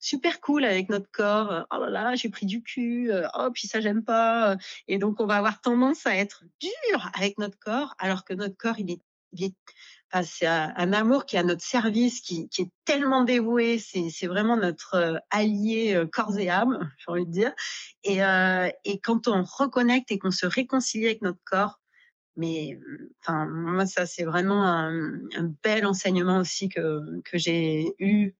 [0.00, 3.50] super cool avec notre corps, heu: «Oh là là, j'ai pris du cul, heu, oh
[3.52, 7.38] puis ça j'aime pas», heu et donc on va avoir tendance à être dur avec
[7.38, 9.00] notre corps, alors que notre corps, il est
[9.32, 9.54] il est
[10.10, 14.56] enfin, c'est un amour qui est à notre service, qui est tellement dévoué, c'est vraiment
[14.56, 17.52] notre, allié, corps et âme, j'ai envie de dire
[18.04, 18.20] et
[18.84, 21.80] et quand on reconnecte et qu'on se réconcilie avec notre corps,
[22.36, 22.78] mais
[23.22, 25.20] enfin, moi, ça, c'est vraiment un,
[25.62, 28.34] bel enseignement aussi que que j'ai eu,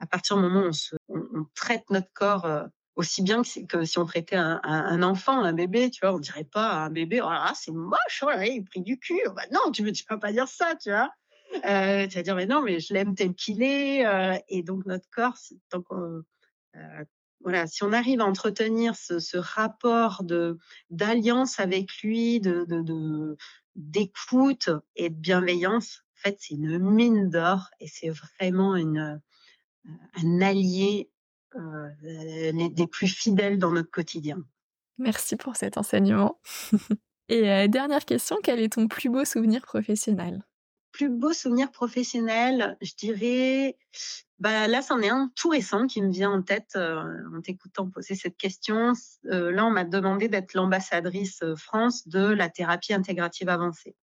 [0.00, 2.64] à partir du moment où on se on traite notre corps, heu,
[2.96, 6.14] aussi bien que que si on traitait un un enfant, un bébé, tu vois?
[6.14, 8.82] On dirait pas à un bébé: «Oh là c'est moche, oh là il a pris
[8.82, 9.20] du cul».
[9.36, 11.10] Bah non, tu tu vas pas dire ça, tu vois?
[11.66, 14.86] Heu, tu vas dire: «Mais non, mais je l'aime tel qu'il est», heu et donc
[14.86, 15.36] notre corps,
[15.70, 16.22] tant qu'on
[16.76, 17.06] heu,
[17.42, 20.58] voilà, si on arrive à entretenir ce ce rapport de
[20.90, 23.36] d'alliance avec lui, de de
[23.76, 29.20] d'écoute et de bienveillance, en fait, c'est une mine d'or et c'est vraiment une,
[30.14, 31.10] un allié,
[31.56, 34.44] heu, les des plus fidèles dans notre quotidien.
[34.98, 36.40] Merci pour cet enseignement.
[37.28, 40.42] Et euh, dernière question, quel est ton plus beau souvenir professionnel?
[40.92, 43.76] Plus beau souvenir professionnel, je dirais,
[44.38, 47.04] bah là, c'en est un tout récent qui me vient en tête euh,
[47.36, 48.94] en t'écoutant poser cette question.
[49.26, 53.94] Euh, là, on m'a demandé d'être l'ambassadrice France de la thérapie intégrative avancée.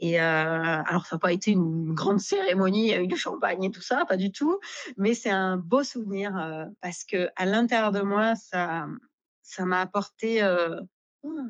[0.00, 4.04] Et alors, ça n'a pas été une grande cérémonie avec du champagne et tout ça,
[4.06, 4.60] pas du tout,
[4.96, 6.32] mais c'est un beau souvenir
[6.80, 8.86] parce que à l'intérieur de moi, ça,
[9.42, 10.42] ça m'a apporté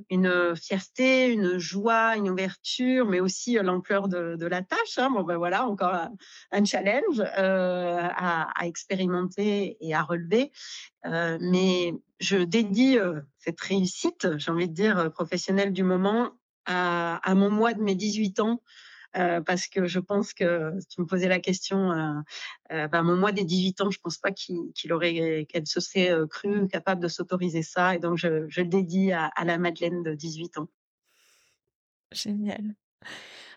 [0.08, 4.98] une fierté, une joie, une ouverture, mais aussi l'ampleur de, la tâche.
[4.98, 5.10] Hein.
[5.10, 5.94] Bon, ben voilà, encore
[6.50, 10.52] un, challenge à, expérimenter et à relever.
[11.04, 12.98] mais je dédie
[13.38, 16.32] cette réussite, j'ai envie de dire, professionnelle du moment
[16.68, 18.62] à, mon mois de mes 18 ans.
[19.16, 22.12] Euh, parce que je pense que si tu me posais la question, euh,
[22.72, 26.14] euh, ben, mon mois des 18 ans, je pense pas qu'il aurait, qu'elle se serait
[26.28, 30.58] crue capable de s'autoriser ça, et donc je, le dédie à, la Madeleine de 18
[30.58, 30.68] ans.
[32.12, 32.74] Génial.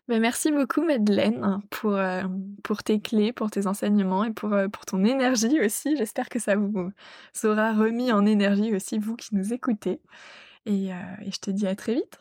[0.07, 1.99] Ben, merci beaucoup Madeleine pour,
[2.63, 5.97] pour tes clés, pour tes enseignements et pour, pour ton énergie aussi.
[5.97, 6.91] J'espère que ça vous
[7.43, 9.99] aura remis en énergie aussi, vous qui nous écoutez.
[10.65, 10.91] Et
[11.25, 12.19] je te dis à très vite.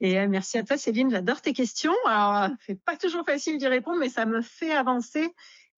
[0.00, 1.10] Et euh, merci à toi, Céline.
[1.10, 1.94] J'adore tes questions.
[2.06, 5.32] Alors, c'est pas toujours facile d'y répondre, mais ça me fait avancer.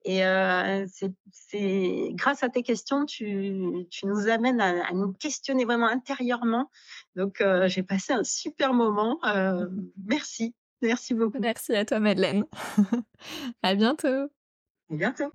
[0.05, 0.85] Et euh,
[1.31, 6.69] c'est grâce à tes questions, tu, tu nous amènes à, nous questionner vraiment intérieurement.
[7.15, 9.19] Donc, euh, j'ai passé un super moment.
[9.25, 9.67] Euh,
[10.05, 10.53] merci.
[10.81, 11.39] Merci beaucoup.
[11.39, 12.43] Merci à toi, Madeleine.
[13.63, 14.07] à bientôt.
[14.07, 15.31] À bientôt.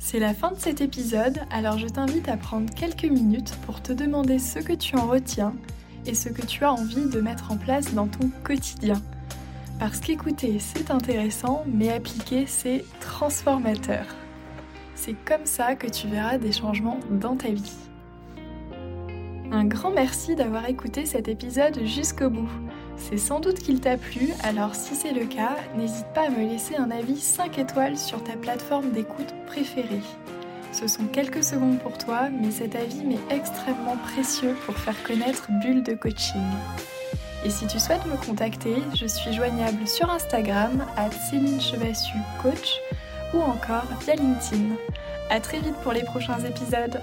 [0.00, 3.92] C'est la fin de cet épisode, alors je t'invite à prendre quelques minutes pour te
[3.92, 5.54] demander ce que tu en retiens
[6.08, 9.00] et ce que tu as envie de mettre en place dans ton quotidien.
[9.78, 14.04] Parce qu'écouter, c'est intéressant, mais appliquer, c'est transformateur.
[14.96, 17.76] C'est comme ça que tu verras des changements dans ta vie.
[19.52, 22.50] Un grand merci d'avoir écouté cet épisode jusqu'au bout.
[22.96, 26.48] C'est sans doute qu'il t'a plu, alors si c'est le cas, n'hésite pas à me
[26.48, 30.02] laisser un avis 5 étoiles sur ta plateforme d'écoute préférée.
[30.78, 35.48] Ce sont quelques secondes pour toi, mais cet avis m'est extrêmement précieux pour faire connaître
[35.60, 36.40] Bulle de Coaching.
[37.44, 42.78] Et si tu souhaites me contacter, je suis joignable sur Instagram à Céline Chevassu Coach
[43.34, 44.76] ou encore via LinkedIn.
[45.30, 47.00] A très vite pour les prochains épisodes.